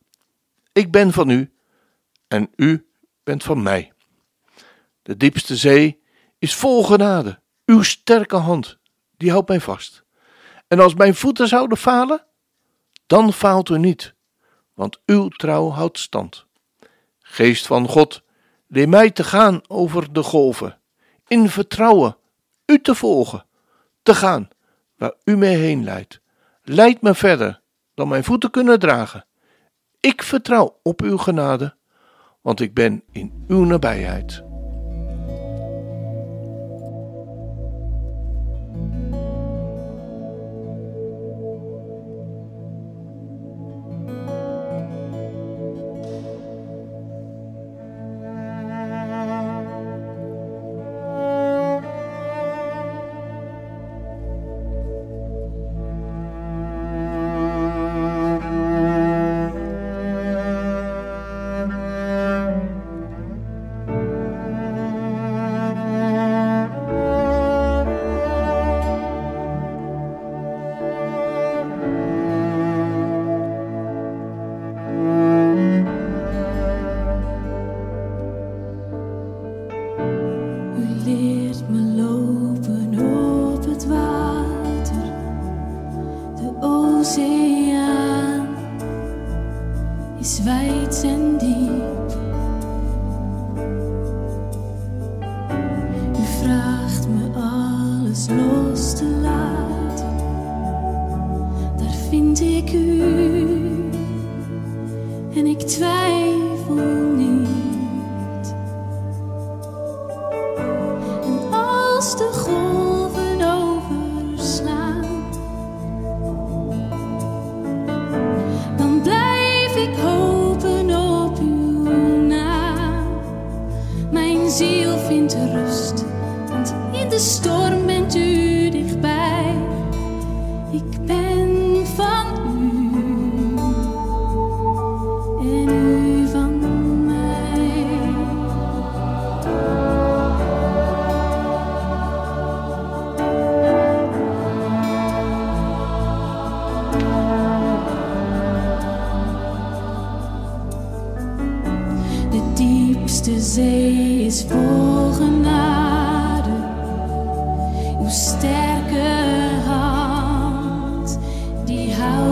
Ik 0.71 0.91
ben 0.91 1.11
van 1.11 1.29
u 1.29 1.53
en 2.27 2.49
u 2.55 2.89
bent 3.23 3.43
van 3.43 3.61
mij. 3.61 3.93
De 5.01 5.17
diepste 5.17 5.55
zee 5.55 6.01
is 6.39 6.55
vol 6.55 6.83
genade. 6.83 7.41
Uw 7.65 7.81
sterke 7.81 8.35
hand, 8.35 8.77
die 9.17 9.31
houdt 9.31 9.47
mij 9.47 9.59
vast. 9.59 10.03
En 10.67 10.79
als 10.79 10.93
mijn 10.93 11.15
voeten 11.15 11.47
zouden 11.47 11.77
falen, 11.77 12.25
dan 13.07 13.33
faalt 13.33 13.69
u 13.69 13.77
niet, 13.77 14.13
want 14.73 15.01
uw 15.05 15.27
trouw 15.27 15.69
houdt 15.69 15.99
stand. 15.99 16.45
Geest 17.19 17.67
van 17.67 17.87
God, 17.87 18.23
leer 18.69 18.89
mij 18.89 19.11
te 19.11 19.23
gaan 19.23 19.61
over 19.67 20.13
de 20.13 20.23
golven, 20.23 20.77
in 21.27 21.49
vertrouwen 21.49 22.17
u 22.65 22.81
te 22.81 22.95
volgen, 22.95 23.45
te 24.03 24.15
gaan 24.15 24.47
waar 24.97 25.13
u 25.23 25.37
mij 25.37 25.55
heen 25.55 25.83
leidt. 25.83 26.21
Leid 26.61 27.01
me 27.01 27.15
verder 27.15 27.61
dan 27.93 28.07
mijn 28.07 28.23
voeten 28.23 28.51
kunnen 28.51 28.79
dragen. 28.79 29.25
Ik 29.99 30.23
vertrouw 30.23 30.79
op 30.83 31.01
uw 31.01 31.17
genade, 31.17 31.75
want 32.41 32.59
ik 32.59 32.73
ben 32.73 33.03
in 33.11 33.43
uw 33.47 33.63
nabijheid. 33.63 34.48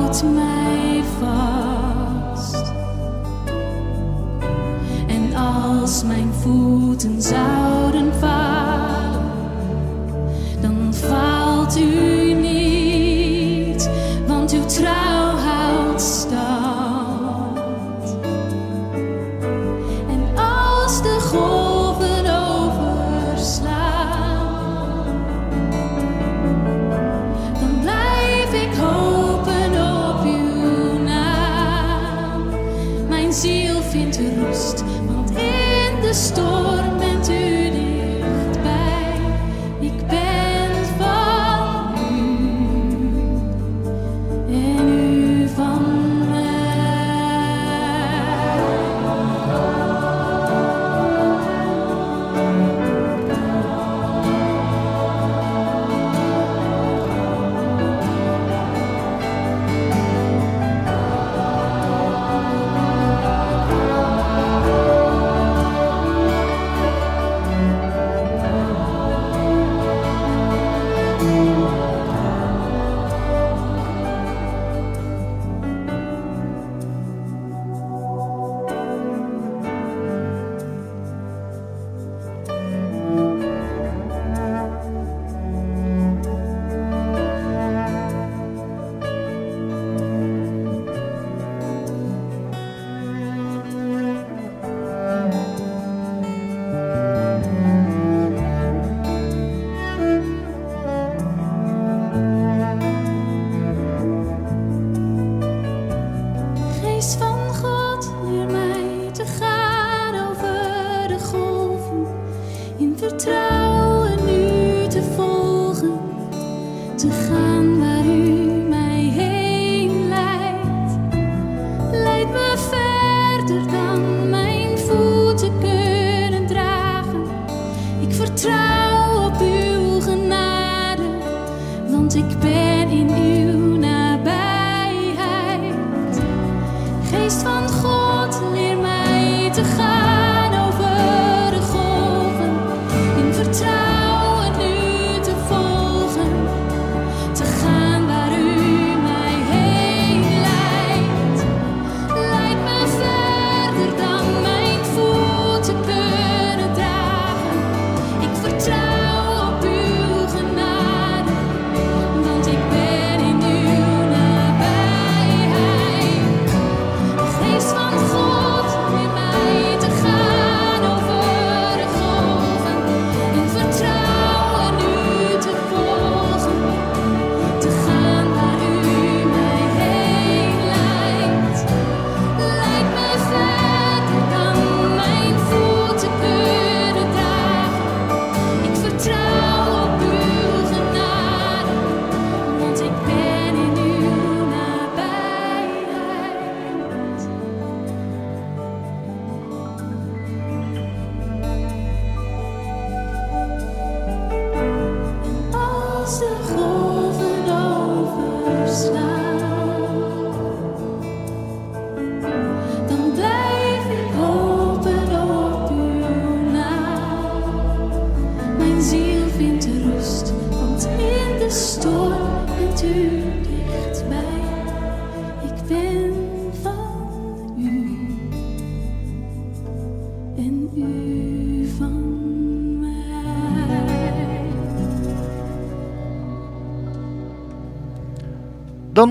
Houdt 0.07 0.23
mij 0.23 1.03
vast. 1.19 2.73
En 5.07 5.35
als 5.35 6.03
mijn 6.03 6.33
voeten 6.33 7.21
zouden 7.21 7.66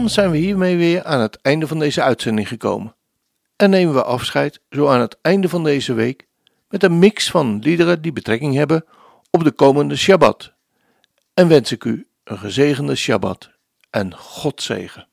Zijn 0.09 0.31
we 0.31 0.37
hiermee 0.37 0.77
weer 0.77 1.05
aan 1.05 1.21
het 1.21 1.39
einde 1.43 1.67
van 1.67 1.79
deze 1.79 2.03
uitzending 2.03 2.49
gekomen. 2.49 2.95
En 3.57 3.71
nemen 3.71 3.95
we 3.95 4.03
afscheid 4.03 4.61
zo 4.71 4.89
aan 4.89 5.01
het 5.01 5.19
einde 5.23 5.49
van 5.49 5.65
deze 5.65 5.95
week 5.95 6.27
met 6.69 6.83
een 6.83 6.99
mix 6.99 7.31
van 7.31 7.59
liederen 7.59 8.03
die 8.03 8.13
betrekking 8.13 8.55
hebben 8.55 8.85
op 9.31 9.45
de 9.45 9.51
komende 9.51 9.97
Shabbat. 9.97 10.53
En 11.35 11.49
wens 11.49 11.73
ik 11.73 11.85
u 11.85 12.07
een 12.25 12.39
gezegende 12.39 12.95
Shabbat 12.95 13.51
en 13.91 14.15
God 14.15 14.63
zegen. 14.63 15.09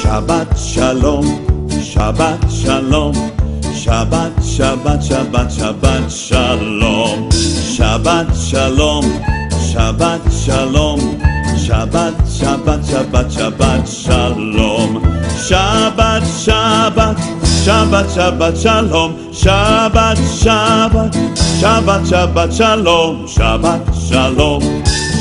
Shabbat 0.00 0.58
shalom, 0.58 1.46
Shabbat 1.82 2.52
shalom, 2.52 3.14
Shabbat, 3.78 4.32
Shabbat, 4.42 4.98
Shabbat, 5.08 5.48
Shabbat 5.54 6.10
shalom, 6.10 7.30
Shabbat 7.30 8.34
shalom, 8.34 9.04
Shabbat 9.70 10.22
shalom, 10.34 10.98
Shabbat, 11.54 12.14
Shabbat, 12.26 12.80
Shabbat, 12.90 13.26
Shabbat 13.30 13.86
shalom, 13.86 14.90
Shabbat, 15.46 16.22
Shabbat, 16.26 17.16
Shabbat, 17.64 18.06
Shabbat 18.16 18.56
shalom, 18.58 19.10
Shabbat, 19.30 20.18
Shabbat, 20.42 21.12
Shabbat, 21.60 22.02
Shabbat 22.10 22.50
shalom, 22.58 23.26
Shabbat 23.28 23.80
shalom, 23.94 24.62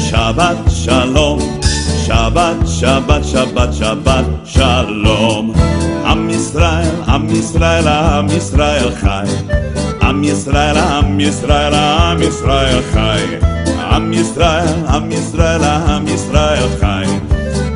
Shabbat 0.10 0.58
shalom. 0.72 1.67
שבת, 2.08 2.56
שבת, 2.66 3.24
שבת, 3.24 3.74
שבת, 3.74 4.26
שלום. 4.46 5.54
עם 6.06 6.30
ישראל, 6.30 6.90
עם 7.08 7.30
ישראל, 7.30 7.88
עם 7.88 8.28
ישראל 8.38 8.96
חי. 8.96 9.26
עם 10.02 10.24
ישראל, 10.24 10.78
עם 10.78 11.20
ישראל, 11.20 11.74
עם 11.74 12.22
ישראל 12.22 12.82
חי. 12.94 13.24
עם 13.92 14.14
ישראל, 14.14 14.68
עם 14.88 15.12
ישראל, 15.12 15.64
עם 15.64 16.08
ישראל 16.08 16.68
חי. 16.80 17.06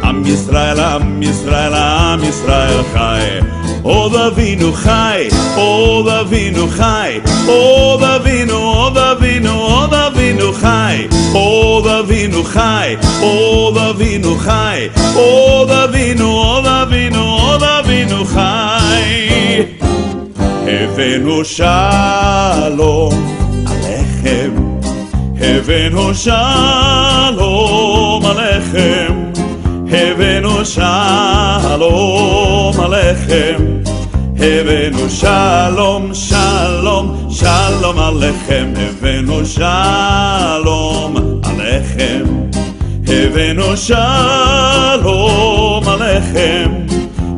עם 0.04 0.24
ישראל, 0.26 0.80
עם 0.80 1.24
ישראל, 1.24 1.74
עם 1.74 2.24
ישראל 2.24 2.84
חי. 2.94 3.40
עוד 3.84 4.16
אבינו 4.16 4.74
חי, 4.74 5.28
עוד 5.56 6.08
אבינו 6.08 6.68
חי, 6.68 7.20
עוד 7.48 8.04
אבינו, 8.04 8.54
עוד 8.54 8.98
אבינו. 8.98 9.11
אבינו 10.32 10.54
חי, 10.54 11.08
עוד 11.34 11.88
אבינו 11.88 12.44
חי, 12.44 12.96
עוד 13.22 13.78
אבינו 13.78 14.36
חי, 14.36 14.88
עוד 15.16 15.72
אבינו, 15.72 16.32
עוד 16.32 16.66
אבינו, 16.66 17.24
עוד 17.24 17.64
אבינו 17.64 18.26
חי. 18.26 19.64
הבאנו 20.68 21.46
שלום 21.46 23.14
עליכם, 23.66 24.52
הבאנו 25.42 26.16
שלום 26.16 27.46
עליכם, 28.26 29.32
הבאנו 29.92 30.66
שלום 30.66 31.92
עליכם. 32.80 33.91
הבאנו 34.44 35.10
שלום, 35.10 36.14
שלום, 36.14 37.28
שלום 37.30 38.00
עליכם, 38.00 38.74
הבאנו 38.78 39.46
שלום 39.46 41.16
עליכם, 41.44 42.24
הבאנו 43.08 43.78
שלום 43.78 45.84
עליכם, 45.88 46.72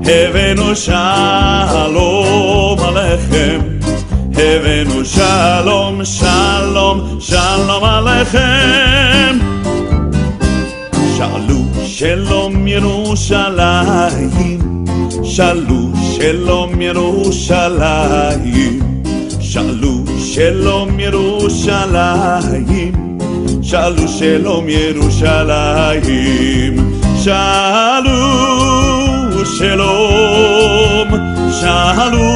הבאנו 0.06 0.76
שלום 0.76 2.80
עליכם, 2.80 3.60
הבאנו 4.34 5.06
שלום, 5.06 6.06
שלום, 6.06 7.18
שלום 7.20 7.84
עליכם. 7.84 9.38
שאלו 11.18 11.64
שלום 11.86 12.68
ירושלים, 12.68 14.53
שאלו 15.36 15.90
שלום 16.18 16.82
ירושלים, 16.82 18.80
שאלו 19.40 20.04
שלום 20.20 21.00
ירושלים, 21.00 22.94
שאלו 23.62 24.08
שלום 24.08 24.70
ירושלים, 24.70 26.14
שאלו 27.24 28.22
שלום, 29.46 31.08
שאלו 31.62 32.30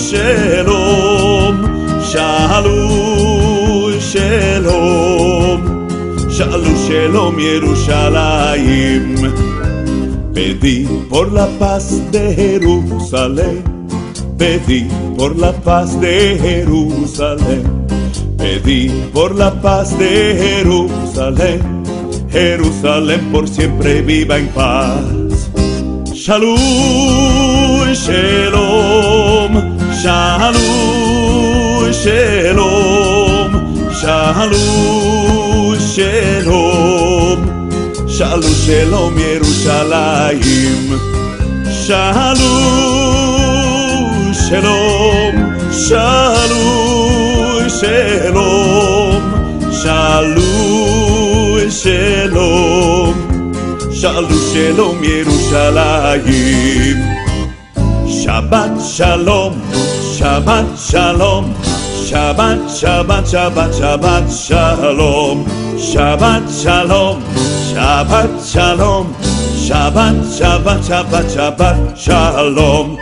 שלום, 0.00 1.56
שאלו 2.00 2.88
שלום. 4.00 5.00
שאלו 6.30 6.76
שלום 6.88 7.38
ירושלים. 7.38 9.14
Pedí 10.34 10.86
por 11.08 11.32
la 11.32 11.46
paz 11.58 11.90
de 12.12 12.34
Jerusalén, 12.34 13.64
pedí 14.38 14.88
por 15.16 15.36
la 15.36 15.52
paz 15.52 16.00
de 16.00 16.38
Jerusalén, 16.40 17.64
pedí 18.38 18.88
por 19.12 19.34
la 19.34 19.50
paz 19.60 19.98
de 19.98 20.36
Jerusalén, 20.38 21.82
Jerusalén 22.30 23.20
por 23.32 23.48
siempre 23.48 24.02
viva 24.02 24.38
en 24.38 24.46
paz. 24.48 25.50
Shalom, 26.14 26.58
shalom, 27.92 29.52
shalom, 30.00 30.60
shalom, 31.92 33.50
shalom, 34.00 35.76
shalom, 35.76 36.69
shalom, 38.20 38.52
shalom, 38.66 39.16
Yerushalayim. 39.16 40.84
Shalom, 41.84 43.00
shalom, 44.44 45.34
shalom, 45.72 46.84
shalom, 47.80 48.42
shalom, 49.80 50.76
shalom, 51.80 53.16
shalom, 54.00 54.38
shalom, 54.52 54.96
Yerushalayim. 55.00 56.98
Shabbat 58.20 58.74
shalom, 58.96 59.54
Shabbat 60.16 60.68
shalom, 60.76 61.44
Shabbat, 62.04 62.60
Shabbat, 62.68 63.24
Shabbat, 63.32 63.70
Shabbat 63.80 64.26
shalom, 64.28 65.38
Shabbat 65.80 66.44
shalom, 66.62 67.18
Shabbat 67.70 68.32
shalom, 68.52 69.06
Shabbat, 69.66 70.16
Shabbat, 70.36 70.80
Shabbat, 70.88 71.26
Shabbat 71.34 71.78
shalom. 72.04 72.98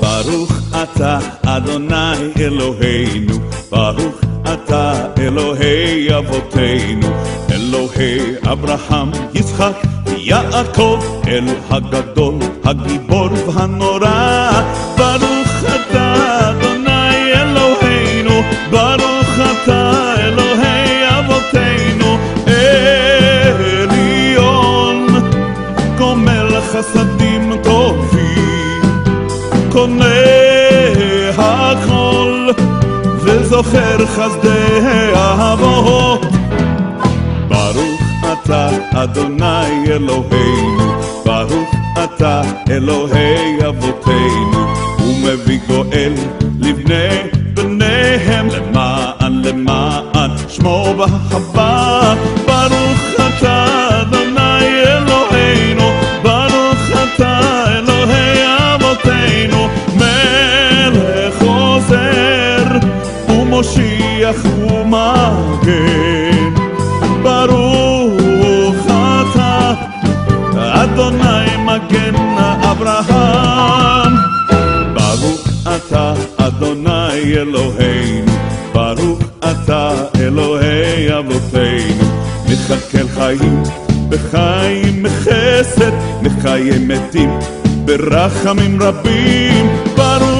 ברוך 0.00 0.52
אתה 0.82 1.18
אדוני 1.46 2.32
אלוהינו, 2.40 3.34
ברוך 3.70 4.16
אתה 4.42 5.06
אלוהי 5.18 6.18
אבותינו, 6.18 7.08
אלוהי 7.52 8.18
אברהם, 8.52 9.10
יצחק, 9.34 9.76
יעקב, 10.16 11.00
אל 11.28 11.48
הגדול, 11.70 12.34
הגיבור 12.64 13.28
והנורא. 13.46 14.29
וזוכר 33.20 34.06
חסדי 34.06 34.80
אהבות 35.14 36.26
ברוך 37.48 38.00
אתה 38.32 38.68
אדוני 38.94 39.86
אלוהינו 39.86 40.92
ברוך 41.24 41.74
אתה 42.04 42.42
אלוהי 42.70 43.68
אבותינו 43.68 44.66
ומביא 45.00 45.58
גואל 45.68 46.12
לבני 46.60 47.08
בניהם 47.54 48.48
למען 48.48 49.42
למען 49.44 50.30
שמו 50.48 50.94
באהבה 50.96 52.14
ומגן 65.70 66.54
ברוך 67.22 68.86
אתה 68.86 69.72
אדוני 70.56 71.56
מגן 71.64 72.14
אברהם. 72.70 74.14
ברוך 74.94 75.48
אתה 75.76 76.14
אדוני 76.36 77.34
אלוהינו 77.34 78.32
ברוך 78.72 79.20
אתה 79.38 79.90
אלוהי 80.20 81.18
אבותינו. 81.18 82.04
מכלכל 82.44 83.08
חיים 83.14 83.62
בחיים 84.08 85.02
מחסד 85.02 85.92
מחיי 86.22 86.78
מתים 86.78 87.38
ברחמים 87.84 88.82
רבים. 88.82 89.68
ברוך 89.96 90.39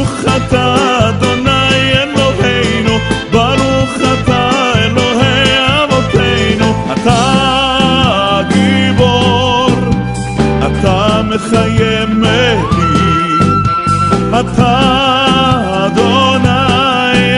אתה 14.41 15.86
אדוני 15.86 17.36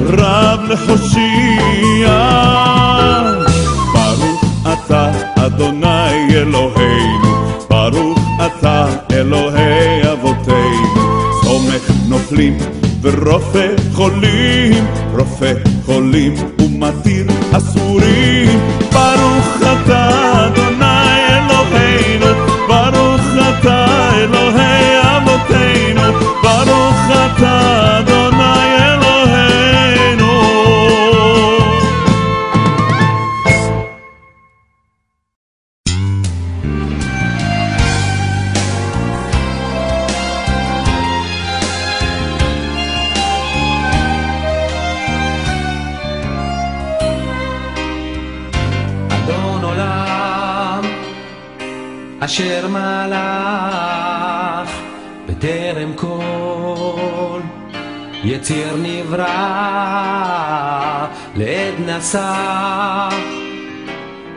רב 0.00 0.60
להושיע 0.68 2.10
ברוך 3.92 4.44
אתה 4.72 5.10
אדוני 5.36 6.34
אלוהינו 6.34 7.36
ברוך 7.70 8.18
אתה 8.46 8.86
אלוהי 9.12 10.12
אבותינו. 10.12 11.06
סומך 11.42 11.90
נופלים 12.08 12.58
ורופא 13.02 13.66
חולים 13.92 14.84
רופא 15.18 15.52
חולים 15.86 16.34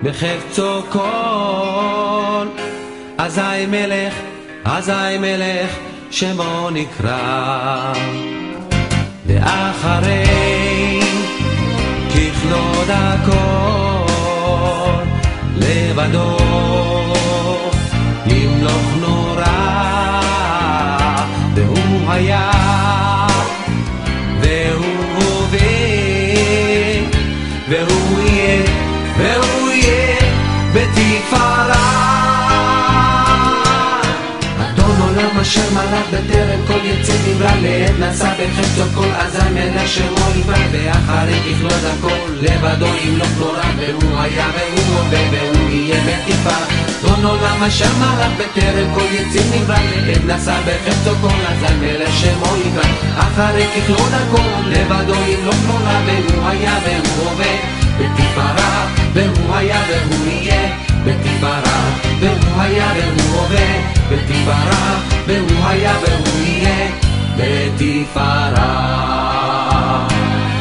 בחפצו 0.10 0.82
כל 0.89 2.47
אזי 3.18 3.66
מלך, 3.68 4.14
אזי 4.66 5.18
מלך 5.20 5.76
שמו 6.12 6.70
נקרא. 6.70 7.93
ואחרי 9.26 10.24
ככלות 12.10 12.88
הכל 12.89 14.14
לבדו 15.57 16.38
ימלוך 18.26 18.93
נורא 18.99 20.22
והוא 21.55 22.12
היה 22.12 22.49
אשר 35.50 35.70
מלך 35.74 36.08
בטרם 36.14 36.60
כל 36.68 36.86
יצא 36.86 37.14
נברא 37.28 37.52
לעת 37.62 38.00
נשא 38.00 38.30
בחפצו 38.34 38.84
כל 38.95 39.08
אזי 39.16 39.50
מלך 39.54 39.88
שמו 39.88 40.30
יברא 40.36 40.58
ואחרי 40.72 41.39
ככלות 41.39 41.84
הכל. 41.91 42.32
לבדו 42.41 42.86
ימלוך 43.04 43.30
נורא 43.39 43.62
והוא 43.78 44.20
היה 44.20 44.47
והוא 44.54 44.97
הווה 44.97 45.20
והוא 45.32 45.70
יהיה 45.70 46.02
בתפארה 46.02 46.66
אדון 47.00 47.26
עולם 47.26 47.64
אשר 47.64 47.93
מלך 48.00 48.32
בטרם 48.38 48.93
כל 48.93 49.06
יצא 49.12 49.39
נברא 49.56 49.78
לעת 50.06 50.26
נשא 50.26 50.60
בחפצו 50.66 51.12
כל 51.22 51.28
אזי 51.47 51.74
מלך 51.82 52.14
שמו 52.20 52.56
יברא 52.66 52.91
אחרי 53.18 53.68
ככלות 53.68 54.14
הכל. 54.14 54.70
לבדו 54.70 55.14
ימלוך 55.14 55.56
נורא 55.68 56.00
והוא 56.06 56.47
היה 56.47 56.78
והוא 56.84 57.30
הווה 57.30 57.56
בתפארה 57.97 58.88
בתפארה 64.12 64.99
והוא 65.28 65.68
היה 65.68 65.93
והוא 66.01 66.43
יהיה 66.45 66.91
בתפארה 67.38 68.89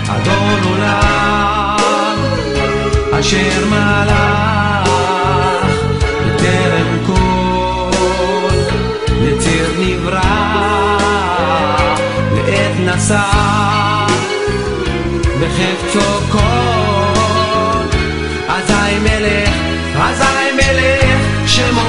אדון 0.09 0.63
עולם 0.65 1.77
אשר 3.21 3.67
מלך 3.71 4.89
בטרם 6.27 6.99
כל 7.07 7.91
יציר 9.23 9.67
נברא 9.79 10.21
לעת 12.35 12.97
נשא 12.97 13.23
בחפצו 15.41 16.21
כל. 16.33 16.39
אזי 18.49 18.99
מלך, 19.03 19.55
אזי 20.01 20.53
מלך 20.55 21.21
שמו 21.47 21.88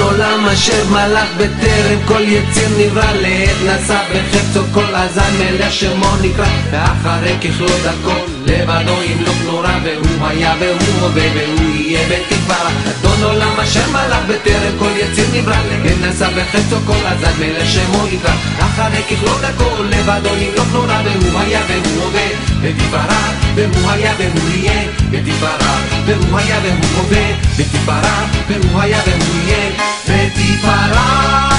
עולם 0.00 0.46
אשר 0.52 0.84
מלך 0.90 1.28
בטרם 1.36 1.98
כל 2.06 2.22
יציר 2.22 2.68
נברא 2.78 3.12
לעת 3.12 3.56
נשא 3.62 4.02
בחפצו 4.14 4.60
כל 4.72 4.94
אזי 4.94 5.20
מלך 5.38 5.72
שמו 5.72 6.16
נקרא 6.22 6.46
ואחרי 6.70 7.36
ככלות 7.40 7.80
הכל 7.86 8.33
לבדו 8.64 9.02
ימלוך 9.02 9.36
נורא 9.44 9.78
והוא 9.84 10.26
היה 10.26 10.54
והוא 10.60 11.00
הווה 11.00 11.22
והוא 11.34 11.70
יהיה 11.74 12.00
בתקווה. 12.08 12.70
אדון 12.90 13.22
עולם 13.22 13.60
אשר 13.60 13.90
מלך 13.90 14.24
בטרם 14.28 14.78
כל 14.78 14.90
יציר 14.96 15.24
נברא? 15.32 15.56
לעת 15.70 15.96
נשא 16.00 16.28
בחפצו 16.30 16.76
כל 16.86 17.06
אזי 17.06 17.26
מלך 17.38 17.68
שמו 17.68 18.06
נקרא 18.12 18.34
אחרי 18.58 19.02
ככלות 19.02 19.44
הכל 19.44 19.84
לבדו 19.90 20.36
ימלוך 20.36 20.72
נורא 20.72 21.02
והוא 21.04 21.40
היה 21.40 21.60
והוא 21.68 22.04
הווה 22.04 22.26
בתפארה 22.62 23.32
והוא 23.54 23.90
היה 23.90 24.14
והוא 24.18 24.50
יהיה. 24.54 24.82
בתפארה 25.10 25.80
והוא 26.06 26.38
היה 26.38 26.58
והוא 26.62 27.02
הווה 27.02 27.32
בתפארה 27.58 28.26
והוא 28.48 28.80
היה 28.80 29.00
והוא 29.06 29.40
יהיה. 29.44 29.70
בתפארה 30.08 31.54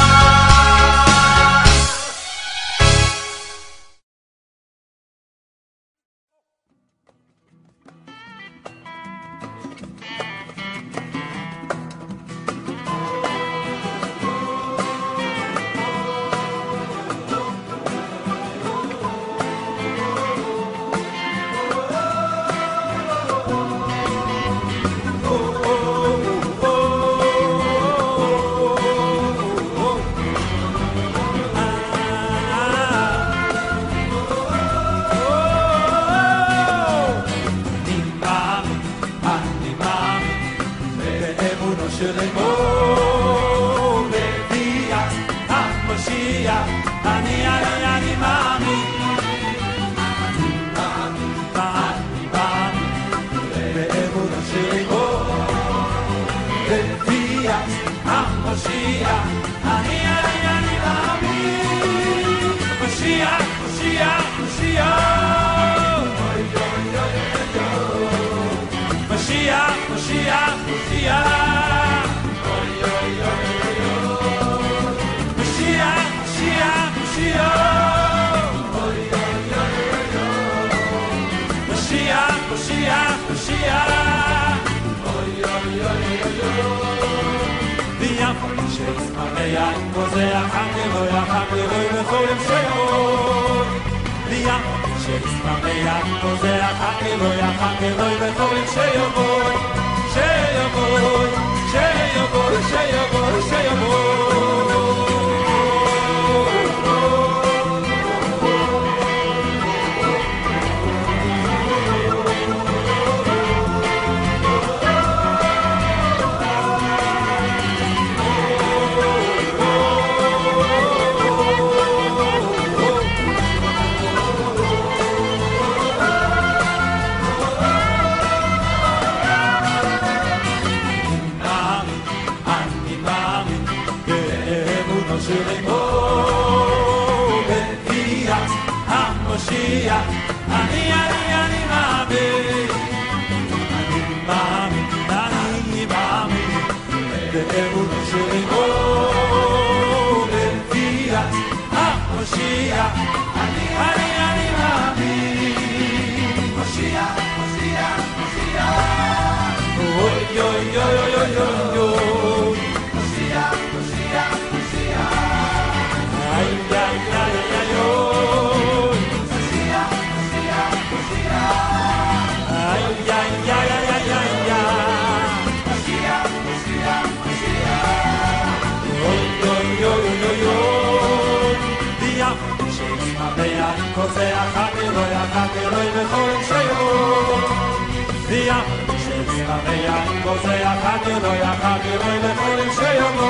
ya 189.86 189.98
kol 190.24 190.38
ze 190.44 190.54
ya 190.64 190.74
khag 190.84 191.06
lo 191.24 191.32
ya 191.44 191.52
khag 191.62 191.84
lo 192.02 192.10
le 192.24 192.32
kol 192.40 192.60
she 192.78 192.90
yo 193.00 193.10
bo 193.18 193.30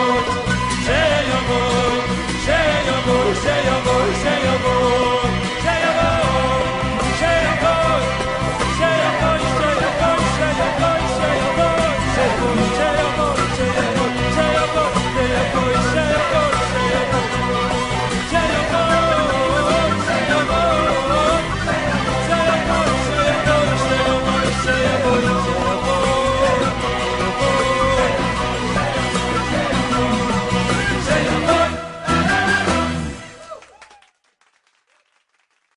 she 0.86 1.00
yo 1.30 1.39
bo 1.50 1.60
she 2.46 2.60
yo 2.88 2.98
bo 3.08 3.18
she 3.41 3.56
yo 3.68 3.78
bo 3.86 3.96
she 4.22 4.34
yo 4.46 4.56
bo 4.64 5.05